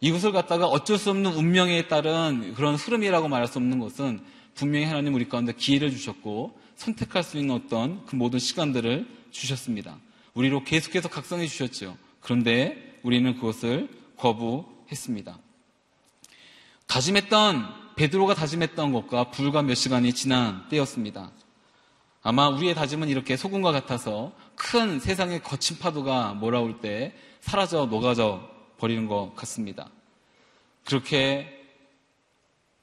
이것을 0.00 0.32
갖다가 0.32 0.66
어쩔 0.66 0.98
수 0.98 1.10
없는 1.10 1.32
운명에 1.32 1.88
따른 1.88 2.54
그런 2.54 2.74
흐름이라고 2.74 3.28
말할 3.28 3.48
수 3.48 3.58
없는 3.58 3.78
것은 3.78 4.20
분명히 4.54 4.86
하나님 4.86 5.14
우리 5.14 5.28
가운데 5.28 5.52
기회를 5.52 5.90
주셨고 5.90 6.58
선택할 6.76 7.22
수 7.22 7.38
있는 7.38 7.54
어떤 7.54 8.04
그 8.06 8.16
모든 8.16 8.38
시간들을 8.38 9.06
주셨습니다. 9.30 9.98
우리로 10.34 10.64
계속해서 10.64 11.08
각성해 11.08 11.46
주셨죠. 11.46 11.96
그런데 12.20 12.98
우리는 13.02 13.34
그것을 13.34 13.88
거부했습니다. 14.16 15.38
다짐했던 16.86 17.80
베드로가 17.96 18.34
다짐했던 18.34 18.92
것과 18.92 19.30
불과 19.30 19.62
몇 19.62 19.74
시간이 19.74 20.14
지난 20.14 20.66
때였습니다. 20.70 21.30
아마 22.22 22.48
우리의 22.48 22.74
다짐은 22.74 23.08
이렇게 23.08 23.36
소금과 23.36 23.72
같아서 23.72 24.32
큰 24.54 24.98
세상의 25.00 25.42
거친 25.42 25.78
파도가 25.78 26.34
몰아올 26.34 26.80
때 26.80 27.14
사라져 27.40 27.86
녹아져 27.86 28.48
버리는 28.80 29.06
것 29.06 29.34
같습니다. 29.36 29.90
그렇게 30.84 31.46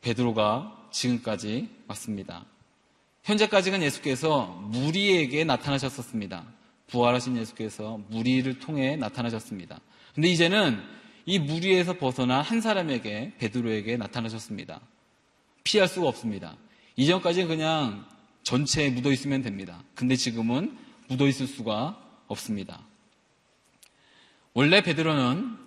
베드로가 0.01 0.89
지금까지 0.91 1.69
왔습니다. 1.87 2.45
현재까지는 3.23 3.81
예수께서 3.81 4.45
무리에게 4.45 5.43
나타나셨었습니다. 5.43 6.45
부활하신 6.87 7.35
예수께서 7.37 7.99
무리를 8.09 8.59
통해 8.59 8.95
나타나셨습니다. 8.95 9.81
근데 10.13 10.29
이제는 10.29 10.81
이 11.25 11.39
무리에서 11.39 11.97
벗어난 11.97 12.41
한 12.41 12.61
사람에게 12.61 13.33
베드로에게 13.39 13.97
나타나셨습니다. 13.97 14.79
피할 15.63 15.87
수가 15.87 16.07
없습니다. 16.07 16.55
이전까지는 16.95 17.47
그냥 17.49 18.05
전체에 18.43 18.91
묻어 18.91 19.11
있으면 19.11 19.41
됩니다. 19.41 19.83
근데 19.93 20.15
지금은 20.15 20.77
묻어 21.09 21.27
있을 21.27 21.47
수가 21.47 22.01
없습니다. 22.27 22.81
원래 24.53 24.81
베드로는 24.81 25.66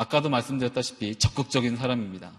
아까도 0.00 0.30
말씀드렸다시피 0.30 1.14
적극적인 1.16 1.76
사람입니다. 1.76 2.32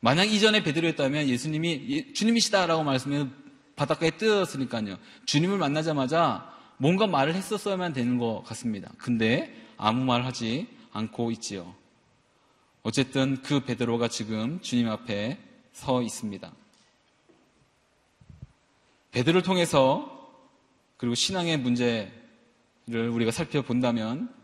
만약 0.00 0.24
이전에 0.24 0.64
베드로였다면 0.64 1.28
예수님이 1.28 1.86
예, 1.88 2.12
주님이시다라고 2.12 2.82
말씀하면 2.82 3.32
바닷가에 3.76 4.10
뜨었으니까요. 4.10 4.96
주님을 5.24 5.56
만나자마자 5.56 6.52
뭔가 6.78 7.06
말을 7.06 7.36
했었어야만 7.36 7.92
되는 7.92 8.18
것 8.18 8.42
같습니다. 8.46 8.90
근데 8.98 9.54
아무 9.76 10.04
말 10.04 10.24
하지 10.24 10.66
않고 10.92 11.30
있지요. 11.30 11.76
어쨌든 12.82 13.40
그 13.42 13.60
베드로가 13.60 14.08
지금 14.08 14.60
주님 14.60 14.88
앞에 14.88 15.38
서 15.72 16.02
있습니다. 16.02 16.50
베드로를 19.12 19.42
통해서 19.42 20.28
그리고 20.96 21.14
신앙의 21.14 21.56
문제를 21.58 22.10
우리가 22.88 23.30
살펴본다면 23.30 24.34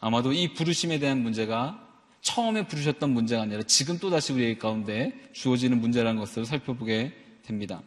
아마도 0.00 0.32
이 0.32 0.54
부르심에 0.54 0.98
대한 0.98 1.22
문제가 1.22 1.81
처음에 2.22 2.66
부르셨던 2.66 3.10
문제가 3.10 3.42
아니라 3.42 3.62
지금 3.64 3.98
또다시 3.98 4.32
우리 4.32 4.58
가운데 4.58 5.12
주어지는 5.32 5.80
문제라는 5.80 6.18
것을 6.20 6.46
살펴보게 6.46 7.12
됩니다. 7.42 7.82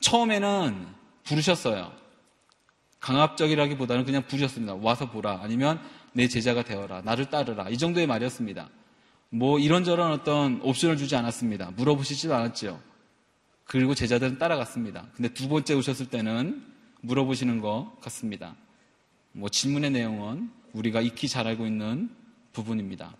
처음에는 0.00 0.86
부르셨어요. 1.24 1.92
강압적이라기보다는 3.00 4.04
그냥 4.04 4.26
부르셨습니다. 4.26 4.74
와서 4.76 5.10
보라. 5.10 5.40
아니면 5.42 5.80
내 6.12 6.26
제자가 6.26 6.64
되어라. 6.64 7.02
나를 7.02 7.26
따르라. 7.26 7.68
이 7.68 7.76
정도의 7.76 8.06
말이었습니다. 8.06 8.70
뭐 9.30 9.58
이런저런 9.58 10.10
어떤 10.12 10.60
옵션을 10.62 10.96
주지 10.96 11.14
않았습니다. 11.14 11.72
물어보시지도 11.76 12.34
않았죠. 12.34 12.80
그리고 13.64 13.94
제자들은 13.94 14.38
따라갔습니다. 14.38 15.06
근데 15.14 15.28
두 15.34 15.48
번째 15.48 15.74
오셨을 15.74 16.08
때는 16.08 16.64
물어보시는 17.02 17.60
것 17.60 17.92
같습니다. 18.00 18.56
뭐 19.32 19.50
질문의 19.50 19.90
내용은 19.90 20.50
우리가 20.72 21.02
익히 21.02 21.28
잘 21.28 21.46
알고 21.46 21.66
있는 21.66 22.08
부분입니다. 22.52 23.14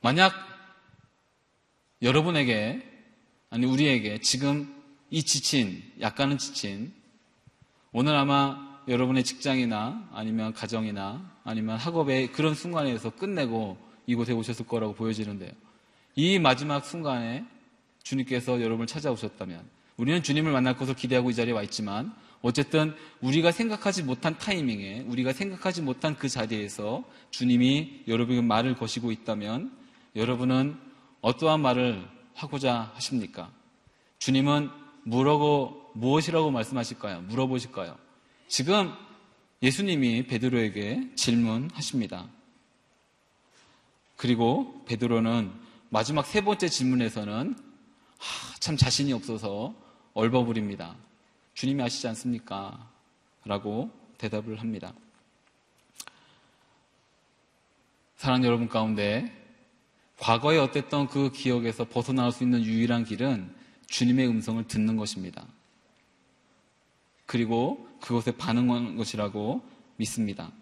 만약 0.00 0.32
여러분에게, 2.02 2.82
아니, 3.50 3.66
우리에게 3.66 4.20
지금 4.20 4.74
이 5.10 5.22
지친, 5.22 5.82
약간은 6.00 6.38
지친, 6.38 6.92
오늘 7.92 8.14
아마 8.14 8.68
여러분의 8.86 9.24
직장이나 9.24 10.08
아니면 10.12 10.52
가정이나 10.52 11.30
아니면 11.44 11.76
학업의 11.76 12.32
그런 12.32 12.54
순간에서 12.54 13.10
끝내고 13.10 13.76
이곳에 14.06 14.32
오셨을 14.32 14.66
거라고 14.66 14.94
보여지는데요. 14.94 15.50
이 16.14 16.38
마지막 16.38 16.84
순간에 16.84 17.44
주님께서 18.02 18.62
여러분을 18.62 18.86
찾아오셨다면 18.86 19.62
우리는 19.98 20.22
주님을 20.22 20.52
만날 20.52 20.76
것을 20.76 20.94
기대하고 20.94 21.30
이 21.30 21.34
자리에 21.34 21.52
와 21.52 21.62
있지만 21.62 22.14
어쨌든 22.40 22.94
우리가 23.20 23.50
생각하지 23.50 24.04
못한 24.04 24.38
타이밍에 24.38 25.00
우리가 25.08 25.32
생각하지 25.32 25.82
못한 25.82 26.16
그 26.16 26.28
자리에서 26.28 27.04
주님이 27.30 28.04
여러분에게 28.06 28.42
말을 28.46 28.76
거시고 28.76 29.10
있다면 29.10 29.76
여러분은 30.14 30.78
어떠한 31.20 31.60
말을 31.60 32.08
하고자 32.34 32.92
하십니까? 32.94 33.50
주님은 34.18 34.70
뭐라고 35.04 35.90
무엇이라고 35.94 36.50
말씀하실까요? 36.50 37.22
물어보실까요? 37.22 37.96
지금 38.46 38.92
예수님이 39.62 40.26
베드로에게 40.26 41.14
질문하십니다. 41.16 42.28
그리고 44.16 44.84
베드로는 44.86 45.52
마지막 45.90 46.26
세 46.26 46.40
번째 46.42 46.68
질문에서는 46.68 47.56
하, 48.18 48.54
참 48.60 48.76
자신이 48.76 49.12
없어서 49.12 49.74
얼버무립니다. 50.14 50.94
주님이 51.58 51.82
아시지 51.82 52.06
않습니까? 52.06 52.88
라고 53.44 53.90
대답을 54.18 54.60
합니다. 54.60 54.94
사랑 58.16 58.44
여러분 58.44 58.68
가운데 58.68 59.34
과거에 60.18 60.56
어땠던 60.58 61.08
그 61.08 61.32
기억에서 61.32 61.84
벗어나올 61.88 62.30
수 62.30 62.44
있는 62.44 62.62
유일한 62.62 63.02
길은 63.02 63.52
주님의 63.88 64.28
음성을 64.28 64.68
듣는 64.68 64.96
것입니다. 64.96 65.48
그리고 67.26 67.88
그것에 68.02 68.30
반응하는 68.36 68.94
것이라고 68.94 69.60
믿습니다. 69.96 70.52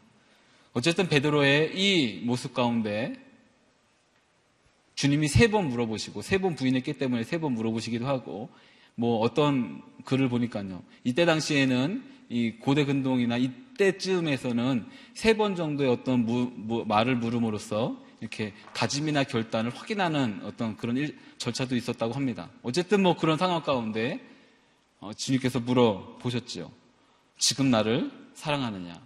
어쨌든 0.72 1.10
베드로의 1.10 1.72
이 1.74 2.24
모습 2.24 2.54
가운데 2.54 3.22
주님이 4.94 5.28
세 5.28 5.48
번 5.48 5.68
물어보시고 5.68 6.22
세 6.22 6.38
번 6.38 6.54
부인했기 6.54 6.94
때문에 6.94 7.22
세 7.24 7.36
번 7.36 7.52
물어보시기도 7.52 8.06
하고 8.06 8.48
뭐 8.96 9.20
어떤 9.20 9.82
글을 10.04 10.28
보니까요. 10.28 10.82
이때 11.04 11.24
당시에는 11.24 12.02
이 12.28 12.52
고대 12.58 12.84
근동이나 12.84 13.36
이때쯤에서는 13.36 14.86
세 15.14 15.34
번 15.36 15.54
정도의 15.54 15.90
어떤 15.90 16.24
무, 16.24 16.50
무, 16.56 16.84
말을 16.86 17.16
물음으로써 17.16 17.96
이렇게 18.20 18.52
다짐이나 18.72 19.24
결단을 19.24 19.70
확인하는 19.74 20.40
어떤 20.44 20.76
그런 20.76 20.96
일, 20.96 21.16
절차도 21.38 21.76
있었다고 21.76 22.14
합니다. 22.14 22.48
어쨌든 22.62 23.02
뭐 23.02 23.16
그런 23.16 23.36
상황 23.36 23.62
가운데 23.62 24.20
어, 24.98 25.12
주님께서 25.12 25.60
물어보셨지요. 25.60 26.70
지금 27.38 27.70
나를 27.70 28.10
사랑하느냐? 28.34 28.98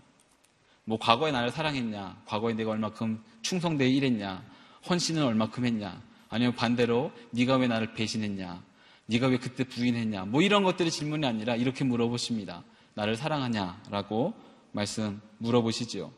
뭐 0.84 0.98
과거에 0.98 1.32
나를 1.32 1.50
사랑했냐? 1.50 2.22
과거에 2.26 2.54
내가 2.54 2.70
얼마큼 2.70 3.22
충성되어 3.42 3.88
일했냐? 3.88 4.42
헌신을 4.88 5.22
얼마큼 5.22 5.66
했냐? 5.66 6.00
아니면 6.28 6.54
반대로 6.54 7.12
네가 7.32 7.56
왜 7.56 7.66
나를 7.66 7.92
배신했냐? 7.94 8.62
네가 9.10 9.26
왜 9.26 9.38
그때 9.38 9.64
부인했냐? 9.64 10.26
뭐 10.26 10.40
이런 10.40 10.62
것들이 10.62 10.90
질문이 10.90 11.26
아니라 11.26 11.56
이렇게 11.56 11.82
물어보십니다. 11.84 12.62
나를 12.94 13.16
사랑하냐라고 13.16 14.34
말씀 14.70 15.20
물어보시지요. 15.38 16.12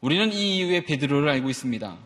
우리는 0.00 0.32
이 0.32 0.58
이후에 0.58 0.84
베드로를 0.84 1.28
알고 1.28 1.48
있습니다. 1.50 1.96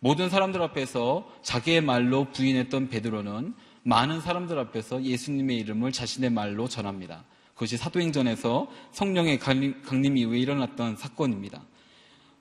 모든 0.00 0.28
사람들 0.28 0.60
앞에서 0.60 1.26
자기의 1.42 1.80
말로 1.80 2.30
부인했던 2.30 2.90
베드로는 2.90 3.54
많은 3.84 4.20
사람들 4.20 4.58
앞에서 4.58 5.02
예수님의 5.02 5.56
이름을 5.58 5.92
자신의 5.92 6.28
말로 6.28 6.68
전합니다. 6.68 7.24
그것이 7.54 7.78
사도행전에서 7.78 8.68
성령의 8.92 9.38
강림 9.38 10.16
이후에 10.18 10.38
일어났던 10.38 10.96
사건입니다. 10.96 11.62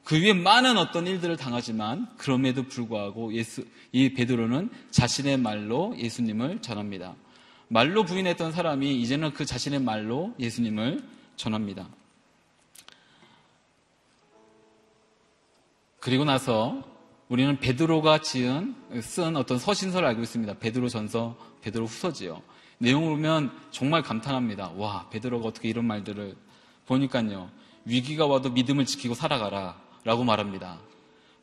그 0.03 0.21
위에 0.21 0.33
많은 0.33 0.77
어떤 0.77 1.07
일들을 1.07 1.37
당하지만 1.37 2.09
그럼에도 2.17 2.63
불구하고 2.63 3.33
예수, 3.33 3.65
이 3.93 4.13
베드로는 4.13 4.69
자신의 4.91 5.37
말로 5.37 5.95
예수님을 5.97 6.61
전합니다. 6.61 7.15
말로 7.67 8.03
부인했던 8.03 8.51
사람이 8.51 9.01
이제는 9.01 9.33
그 9.33 9.45
자신의 9.45 9.79
말로 9.79 10.33
예수님을 10.39 11.03
전합니다. 11.35 11.87
그리고 15.99 16.23
나서 16.23 16.83
우리는 17.29 17.59
베드로가 17.59 18.19
지은 18.19 18.75
쓴 19.01 19.35
어떤 19.35 19.57
서신서를 19.57 20.07
알고 20.07 20.21
있습니다. 20.21 20.59
베드로 20.59 20.89
전서, 20.89 21.35
베드로 21.61 21.85
후서지요. 21.85 22.43
내용을 22.77 23.15
보면 23.15 23.51
정말 23.71 24.03
감탄합니다. 24.03 24.73
와, 24.75 25.09
베드로가 25.09 25.47
어떻게 25.47 25.69
이런 25.69 25.85
말들을 25.85 26.35
보니까요. 26.85 27.49
위기가 27.85 28.27
와도 28.27 28.51
믿음을 28.51 28.85
지키고 28.85 29.15
살아가라 29.15 29.81
라고 30.03 30.23
말합니다. 30.23 30.79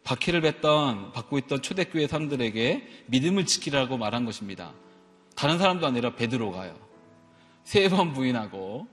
박해를 0.04 0.40
뱉던, 0.40 1.12
받고 1.12 1.38
있던 1.38 1.62
초대교회 1.62 2.06
사람들에게 2.06 3.04
믿음을 3.06 3.46
지키라고 3.46 3.98
말한 3.98 4.24
것입니다. 4.24 4.72
다른 5.36 5.58
사람도 5.58 5.86
아니라 5.86 6.14
베드로가요. 6.14 6.76
세 7.64 7.88
번 7.88 8.12
부인하고 8.12 8.86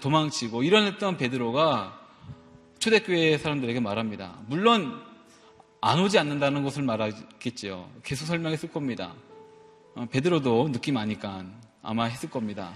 도망치고 0.00 0.62
이런 0.62 0.86
했던 0.86 1.16
베드로가 1.16 1.98
초대교회 2.78 3.38
사람들에게 3.38 3.80
말합니다. 3.80 4.38
물론 4.46 5.00
안 5.80 6.00
오지 6.00 6.18
않는다는 6.18 6.62
것을 6.62 6.82
말하겠지요. 6.82 7.90
계속 8.02 8.24
설명했을 8.26 8.70
겁니다. 8.72 9.14
어, 9.94 10.06
베드로도 10.10 10.72
느낌 10.72 10.96
아니까 10.96 11.44
아마 11.82 12.04
했을 12.04 12.30
겁니다. 12.30 12.72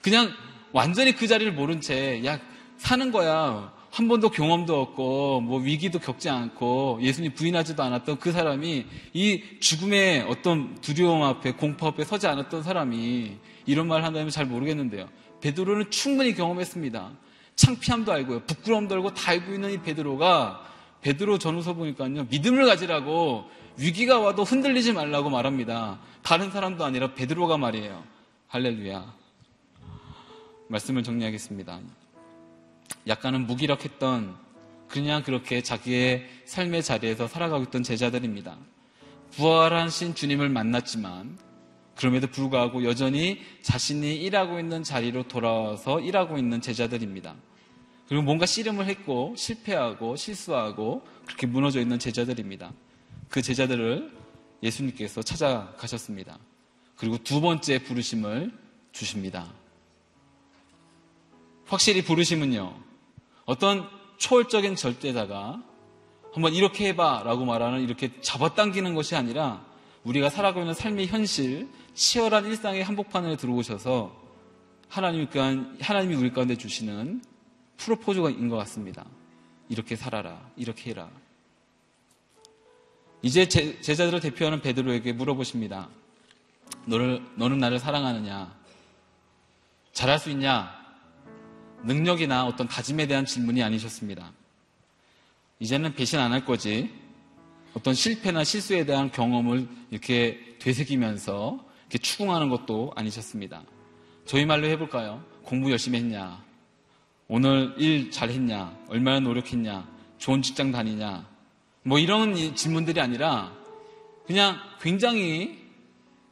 그냥 0.00 0.30
완전히 0.72 1.14
그 1.14 1.26
자리를 1.26 1.52
모른 1.52 1.80
채, 1.80 2.24
야, 2.24 2.38
사는 2.76 3.10
거야. 3.10 3.73
한 3.94 4.08
번도 4.08 4.30
경험도 4.30 4.80
없고, 4.80 5.40
뭐 5.42 5.60
위기도 5.60 6.00
겪지 6.00 6.28
않고, 6.28 6.98
예수님 7.00 7.32
부인하지도 7.34 7.80
않았던 7.80 8.18
그 8.18 8.32
사람이 8.32 8.86
이 9.12 9.42
죽음의 9.60 10.22
어떤 10.22 10.74
두려움 10.80 11.22
앞에, 11.22 11.52
공포 11.52 11.86
앞에 11.86 12.02
서지 12.02 12.26
않았던 12.26 12.64
사람이 12.64 13.36
이런 13.66 13.86
말을 13.86 14.04
한다면 14.04 14.30
잘 14.30 14.46
모르겠는데요. 14.46 15.08
베드로는 15.40 15.92
충분히 15.92 16.34
경험했습니다. 16.34 17.12
창피함도 17.54 18.10
알고요. 18.10 18.40
부끄러움도 18.46 18.96
알고 18.96 19.14
다 19.14 19.30
알고 19.30 19.52
있는 19.54 19.70
이 19.70 19.78
베드로가 19.78 20.66
베드로 21.02 21.38
전후서 21.38 21.74
보니까요. 21.74 22.24
믿음을 22.24 22.66
가지라고 22.66 23.44
위기가 23.76 24.18
와도 24.18 24.42
흔들리지 24.42 24.92
말라고 24.92 25.30
말합니다. 25.30 26.00
다른 26.22 26.50
사람도 26.50 26.84
아니라 26.84 27.14
베드로가 27.14 27.58
말이에요. 27.58 28.02
할렐루야. 28.48 29.14
말씀을 30.68 31.04
정리하겠습니다. 31.04 31.78
약간은 33.06 33.46
무기력했던 33.46 34.36
그냥 34.88 35.22
그렇게 35.22 35.62
자기의 35.62 36.28
삶의 36.44 36.82
자리에서 36.82 37.26
살아가고 37.26 37.64
있던 37.64 37.82
제자들입니다. 37.82 38.56
부활하신 39.32 40.14
주님을 40.14 40.48
만났지만 40.48 41.38
그럼에도 41.96 42.26
불구하고 42.26 42.84
여전히 42.84 43.40
자신이 43.62 44.16
일하고 44.16 44.58
있는 44.58 44.82
자리로 44.82 45.28
돌아와서 45.28 46.00
일하고 46.00 46.38
있는 46.38 46.60
제자들입니다. 46.60 47.34
그리고 48.08 48.22
뭔가 48.22 48.46
씨름을 48.46 48.86
했고 48.86 49.34
실패하고 49.36 50.16
실수하고 50.16 51.06
그렇게 51.24 51.46
무너져 51.46 51.80
있는 51.80 51.98
제자들입니다. 51.98 52.72
그 53.28 53.42
제자들을 53.42 54.12
예수님께서 54.62 55.22
찾아가셨습니다. 55.22 56.38
그리고 56.96 57.18
두 57.18 57.40
번째 57.40 57.78
부르심을 57.82 58.52
주십니다. 58.92 59.52
확실히 61.66 62.02
부르심은요, 62.02 62.74
어떤 63.46 63.88
초월적인 64.18 64.76
절대자가 64.76 65.62
한번 66.32 66.52
이렇게 66.54 66.88
해봐 66.88 67.22
라고 67.24 67.44
말하는 67.44 67.80
이렇게 67.80 68.20
잡아당기는 68.20 68.94
것이 68.94 69.14
아니라 69.14 69.64
우리가 70.02 70.30
살아가고 70.30 70.60
있는 70.60 70.74
삶의 70.74 71.06
현실, 71.06 71.68
치열한 71.94 72.46
일상의 72.46 72.82
한복판에 72.82 73.36
들어오셔서 73.36 74.14
하나님이, 74.88 75.28
하나님이 75.80 76.14
우리 76.14 76.32
가운데 76.32 76.56
주시는 76.56 77.22
프로포즈인 77.76 78.48
것 78.48 78.56
같습니다. 78.56 79.04
이렇게 79.68 79.96
살아라. 79.96 80.40
이렇게 80.56 80.90
해라. 80.90 81.08
이제 83.22 83.48
제, 83.48 83.80
제자들을 83.80 84.20
대표하는 84.20 84.60
베드로에게 84.60 85.12
물어보십니다. 85.14 85.88
너를, 86.84 87.22
너는 87.36 87.58
나를 87.58 87.78
사랑하느냐? 87.78 88.54
잘할 89.92 90.18
수 90.18 90.30
있냐? 90.30 90.83
능력이나 91.84 92.46
어떤 92.46 92.66
다짐에 92.68 93.06
대한 93.06 93.24
질문이 93.24 93.62
아니셨습니다. 93.62 94.32
이제는 95.60 95.94
배신 95.94 96.18
안 96.18 96.32
할 96.32 96.44
거지. 96.44 96.90
어떤 97.74 97.94
실패나 97.94 98.44
실수에 98.44 98.84
대한 98.84 99.10
경험을 99.10 99.66
이렇게 99.90 100.56
되새기면서 100.60 101.64
이렇게 101.82 101.98
추궁하는 101.98 102.48
것도 102.48 102.92
아니셨습니다. 102.94 103.62
저희 104.26 104.46
말로 104.46 104.66
해볼까요? 104.68 105.24
공부 105.42 105.70
열심히 105.70 105.98
했냐? 105.98 106.42
오늘 107.28 107.74
일 107.78 108.10
잘했냐? 108.10 108.78
얼마나 108.88 109.20
노력했냐? 109.20 109.88
좋은 110.18 110.40
직장 110.40 110.70
다니냐? 110.70 111.28
뭐 111.82 111.98
이런 111.98 112.54
질문들이 112.54 113.00
아니라 113.00 113.52
그냥 114.26 114.56
굉장히 114.80 115.58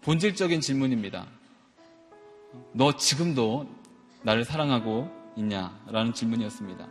본질적인 0.03 0.61
질문입니다. 0.61 1.27
너 2.73 2.97
지금도 2.97 3.69
나를 4.23 4.45
사랑하고 4.45 5.22
있냐? 5.37 5.77
라는 5.89 6.13
질문이었습니다. 6.13 6.87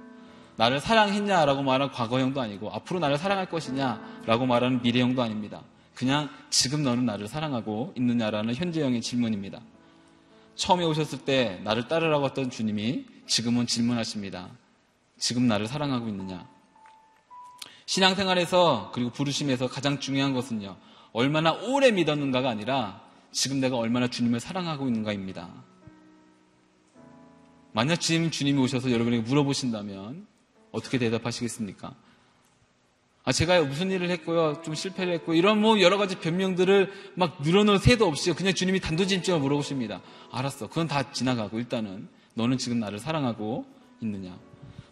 나를 0.57 0.79
사랑했냐라고 0.79 1.63
말하는 1.63 1.91
과거형도 1.93 2.41
아니고 2.41 2.71
앞으로 2.71 2.99
나를 2.99 3.17
사랑할 3.17 3.47
것이냐라고 3.49 4.45
말하는 4.45 4.81
미래형도 4.81 5.21
아닙니다. 5.21 5.61
그냥 5.95 6.29
지금 6.49 6.83
너는 6.83 7.05
나를 7.05 7.27
사랑하고 7.27 7.93
있느냐라는 7.97 8.55
현재형의 8.55 9.01
질문입니다. 9.01 9.59
처음에 10.55 10.83
오셨을 10.83 11.19
때 11.19 11.59
나를 11.63 11.87
따르라고 11.87 12.25
했던 12.25 12.49
주님이 12.49 13.05
지금은 13.25 13.65
질문하십니다. 13.65 14.49
지금 15.17 15.47
나를 15.47 15.67
사랑하고 15.67 16.07
있느냐? 16.09 16.47
신앙생활에서 17.85 18.91
그리고 18.93 19.09
부르심에서 19.11 19.67
가장 19.67 19.99
중요한 19.99 20.33
것은요. 20.33 20.75
얼마나 21.13 21.51
오래 21.53 21.91
믿었는가가 21.91 22.49
아니라 22.49 23.01
지금 23.31 23.59
내가 23.59 23.77
얼마나 23.77 24.07
주님을 24.07 24.39
사랑하고 24.39 24.87
있는가입니다. 24.87 25.49
만약 27.73 27.97
주님이 27.97 28.59
오셔서 28.59 28.91
여러분에게 28.91 29.23
물어보신다면 29.23 30.27
어떻게 30.71 30.97
대답하시겠습니까? 30.97 31.95
아, 33.23 33.31
제가 33.31 33.61
무슨 33.61 33.91
일을 33.91 34.09
했고요. 34.09 34.61
좀 34.63 34.73
실패를 34.73 35.13
했고, 35.13 35.35
이런 35.35 35.61
뭐 35.61 35.79
여러 35.79 35.97
가지 35.97 36.15
변명들을 36.15 36.91
막 37.13 37.37
늘어놓을 37.43 37.77
새도 37.77 38.07
없이 38.07 38.33
그냥 38.33 38.55
주님이 38.55 38.79
단도직입적으로 38.79 39.43
물어보십니다. 39.43 40.01
알았어. 40.31 40.67
그건 40.67 40.87
다 40.87 41.11
지나가고, 41.11 41.59
일단은 41.59 42.07
너는 42.33 42.57
지금 42.57 42.79
나를 42.79 42.97
사랑하고 42.97 43.65
있느냐. 44.01 44.35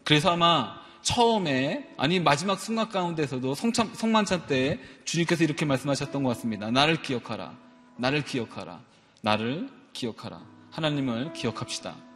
그래서 0.03 0.31
아마 0.31 0.75
처음에, 1.01 1.89
아니, 1.97 2.19
마지막 2.19 2.59
순간 2.59 2.89
가운데서도 2.89 3.55
성참, 3.55 3.95
성만찬 3.95 4.45
때 4.45 4.79
주님께서 5.05 5.43
이렇게 5.43 5.65
말씀하셨던 5.65 6.21
것 6.21 6.29
같습니다. 6.29 6.69
나를 6.69 7.01
기억하라. 7.01 7.57
나를 7.97 8.23
기억하라. 8.23 8.81
나를 9.21 9.69
기억하라. 9.93 10.45
하나님을 10.69 11.33
기억합시다. 11.33 12.08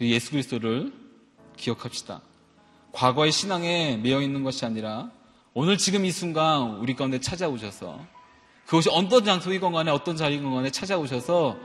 예수 0.00 0.32
그리스도를 0.32 0.92
기억합시다. 1.56 2.20
과거의 2.92 3.32
신앙에 3.32 3.96
매여 3.96 4.22
있는 4.22 4.42
것이 4.42 4.64
아니라 4.64 5.10
오늘 5.52 5.78
지금 5.78 6.04
이 6.04 6.10
순간 6.10 6.76
우리 6.78 6.94
가운데 6.94 7.20
찾아오셔서 7.20 8.00
그것이 8.66 8.88
어떤 8.90 9.24
장소이건 9.24 9.72
간에 9.72 9.90
어떤 9.90 10.16
자리건 10.16 10.54
간에 10.54 10.70
찾아오셔서 10.70 11.56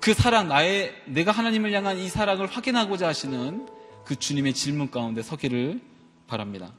그 0.00 0.14
사랑, 0.14 0.48
나의, 0.48 0.94
내가 1.06 1.32
하나님을 1.32 1.72
향한 1.72 1.98
이 1.98 2.08
사랑을 2.08 2.46
확인하고자 2.46 3.08
하시는 3.08 3.66
그 4.04 4.14
주님의 4.16 4.54
질문 4.54 4.90
가운데 4.90 5.22
서기를 5.22 5.80
바랍니다. 6.26 6.72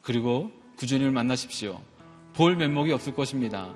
그리고 0.00 0.50
그 0.76 0.86
주님을 0.86 1.10
만나십시오. 1.12 1.80
볼 2.34 2.56
면목이 2.56 2.92
없을 2.92 3.14
것입니다. 3.14 3.74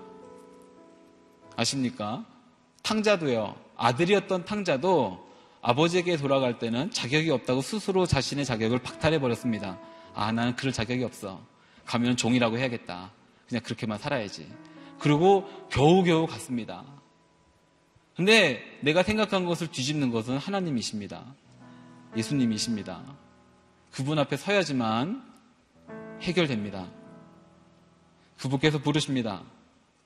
아십니까? 1.56 2.24
탕자도요. 2.82 3.54
아들이었던 3.76 4.44
탕자도 4.44 5.29
아버지에게 5.62 6.16
돌아갈 6.16 6.58
때는 6.58 6.90
자격이 6.90 7.30
없다고 7.30 7.60
스스로 7.60 8.06
자신의 8.06 8.44
자격을 8.44 8.78
박탈해 8.78 9.20
버렸습니다. 9.20 9.78
아, 10.14 10.32
나는 10.32 10.56
그럴 10.56 10.72
자격이 10.72 11.04
없어. 11.04 11.40
가면 11.84 12.16
종이라고 12.16 12.58
해야겠다. 12.58 13.12
그냥 13.48 13.62
그렇게만 13.62 13.98
살아야지. 13.98 14.50
그리고 14.98 15.48
겨우겨우 15.70 16.26
갔습니다. 16.26 16.84
근데 18.16 18.62
내가 18.80 19.02
생각한 19.02 19.44
것을 19.44 19.68
뒤집는 19.68 20.10
것은 20.10 20.38
하나님이십니다. 20.38 21.24
예수님이십니다. 22.16 23.02
그분 23.92 24.18
앞에 24.18 24.36
서야지만 24.36 25.22
해결됩니다. 26.22 26.86
그분께서 28.38 28.78
부르십니다. 28.78 29.42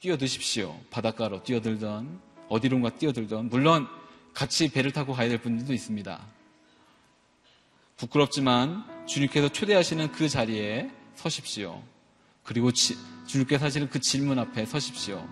뛰어드십시오. 0.01 0.79
바닷가로 0.91 1.43
뛰어들던 1.43 2.21
어디론가 2.49 2.91
뛰어들던 2.97 3.49
물론 3.49 3.89
같이 4.35 4.71
배를 4.71 4.91
타고 4.93 5.13
가야 5.13 5.29
될 5.29 5.39
분들도 5.41 5.73
있습니다. 5.73 6.21
부끄럽지만 7.97 8.85
주님께서 9.07 9.49
초대하시는 9.49 10.11
그 10.13 10.29
자리에 10.29 10.91
서십시오. 11.15 11.81
그리고 12.43 12.73
지, 12.73 12.97
주님께서 13.27 13.65
하시는 13.67 13.89
그 13.89 14.01
질문 14.01 14.39
앞에 14.39 14.67
서십시오. 14.67 15.27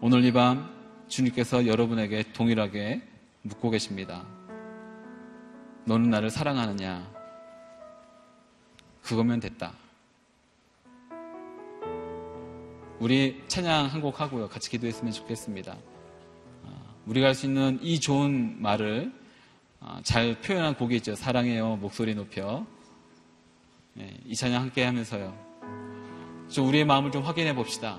오늘 0.00 0.24
이 0.24 0.32
밤 0.32 0.70
주님께서 1.08 1.66
여러분에게 1.66 2.32
동일하게 2.32 3.02
묻고 3.42 3.70
계십니다. 3.70 4.26
너는 5.86 6.10
나를 6.10 6.30
사랑하느냐? 6.30 7.10
그거면 9.02 9.40
됐다. 9.40 9.72
우리 12.98 13.42
찬양 13.46 13.86
한 13.86 14.00
곡 14.00 14.20
하고요. 14.20 14.48
같이 14.48 14.68
기도했으면 14.70 15.12
좋겠습니다. 15.12 15.76
우리가 17.06 17.28
할 17.28 17.34
수 17.34 17.46
있는 17.46 17.78
이 17.82 18.00
좋은 18.00 18.60
말을 18.60 19.12
아, 19.80 20.00
잘 20.02 20.40
표현한 20.40 20.74
곡이 20.74 20.96
있죠. 20.96 21.14
사랑해요. 21.14 21.76
목소리 21.76 22.14
높여. 22.14 22.66
네, 23.94 24.16
이 24.26 24.34
찬양 24.34 24.60
함께 24.60 24.84
하면서요. 24.84 25.32
좀 26.48 26.66
우리의 26.68 26.84
마음을 26.84 27.12
좀 27.12 27.22
확인해 27.22 27.54
봅시다. 27.54 27.98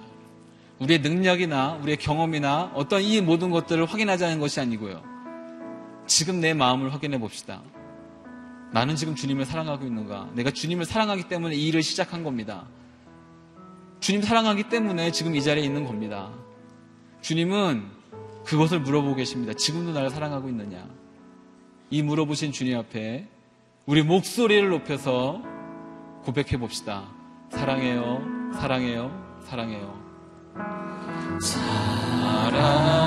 우리의 0.80 1.00
능력이나 1.00 1.80
우리의 1.82 1.98
경험이나 1.98 2.72
어떤 2.76 3.02
이 3.02 3.22
모든 3.22 3.50
것들을 3.50 3.86
확인하자는 3.86 4.40
것이 4.40 4.60
아니고요. 4.60 5.02
지금 6.06 6.40
내 6.40 6.54
마음을 6.54 6.94
확인해 6.94 7.18
봅시다. 7.18 7.62
나는 8.74 8.96
지금 8.96 9.16
주님을 9.16 9.46
사랑하고 9.46 9.86
있는가? 9.86 10.30
내가 10.34 10.52
주님을 10.52 10.86
사랑하기 10.86 11.24
때문에 11.30 11.56
이 11.56 11.68
일을 11.68 11.82
시작한 11.82 12.24
겁니다. 12.24 12.68
주님 14.02 14.22
사랑하기 14.22 14.64
때문에 14.70 15.12
지금 15.12 15.36
이 15.36 15.42
자리에 15.42 15.64
있는 15.64 15.86
겁니다. 15.86 16.32
주님은 17.22 17.97
그것을 18.48 18.80
물어보고 18.80 19.16
계십니다. 19.16 19.54
지금도 19.54 19.92
나를 19.92 20.10
사랑하고 20.10 20.48
있느냐? 20.50 20.88
이 21.90 22.02
물어보신 22.02 22.54
주님 22.54 22.78
앞에 22.78 23.28
우리 23.86 24.04
목소리를 24.04 24.70
높여서 24.70 25.42
고백해 26.24 26.58
봅시다. 26.58 27.10
사랑해요, 27.50 28.22
사랑해요, 28.54 29.40
사랑해요. 29.46 30.02
사랑 31.42 33.07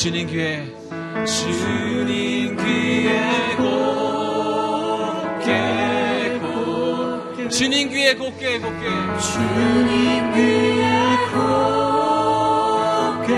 주님 0.00 0.28
귀에 0.28 0.64
주님 1.26 2.56
귀에 2.56 3.20
곱게 3.58 5.50
곱게. 6.40 7.48
주님 7.50 7.90
귀에 7.90 8.14
곱게 8.14 8.60
곱게. 8.60 8.88
주님 9.20 10.32
귀에 10.32 10.88
곱게 11.34 13.30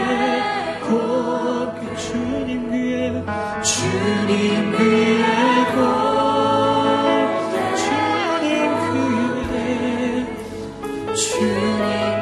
곱게. 0.87 1.97
주님 1.97 2.71
귀에 2.71 3.11
주님 3.65 4.79
귀에 4.79 5.25
곱게. 5.75 7.55
주님 7.83 8.47
귀에 9.51 11.15
주님 11.17 12.22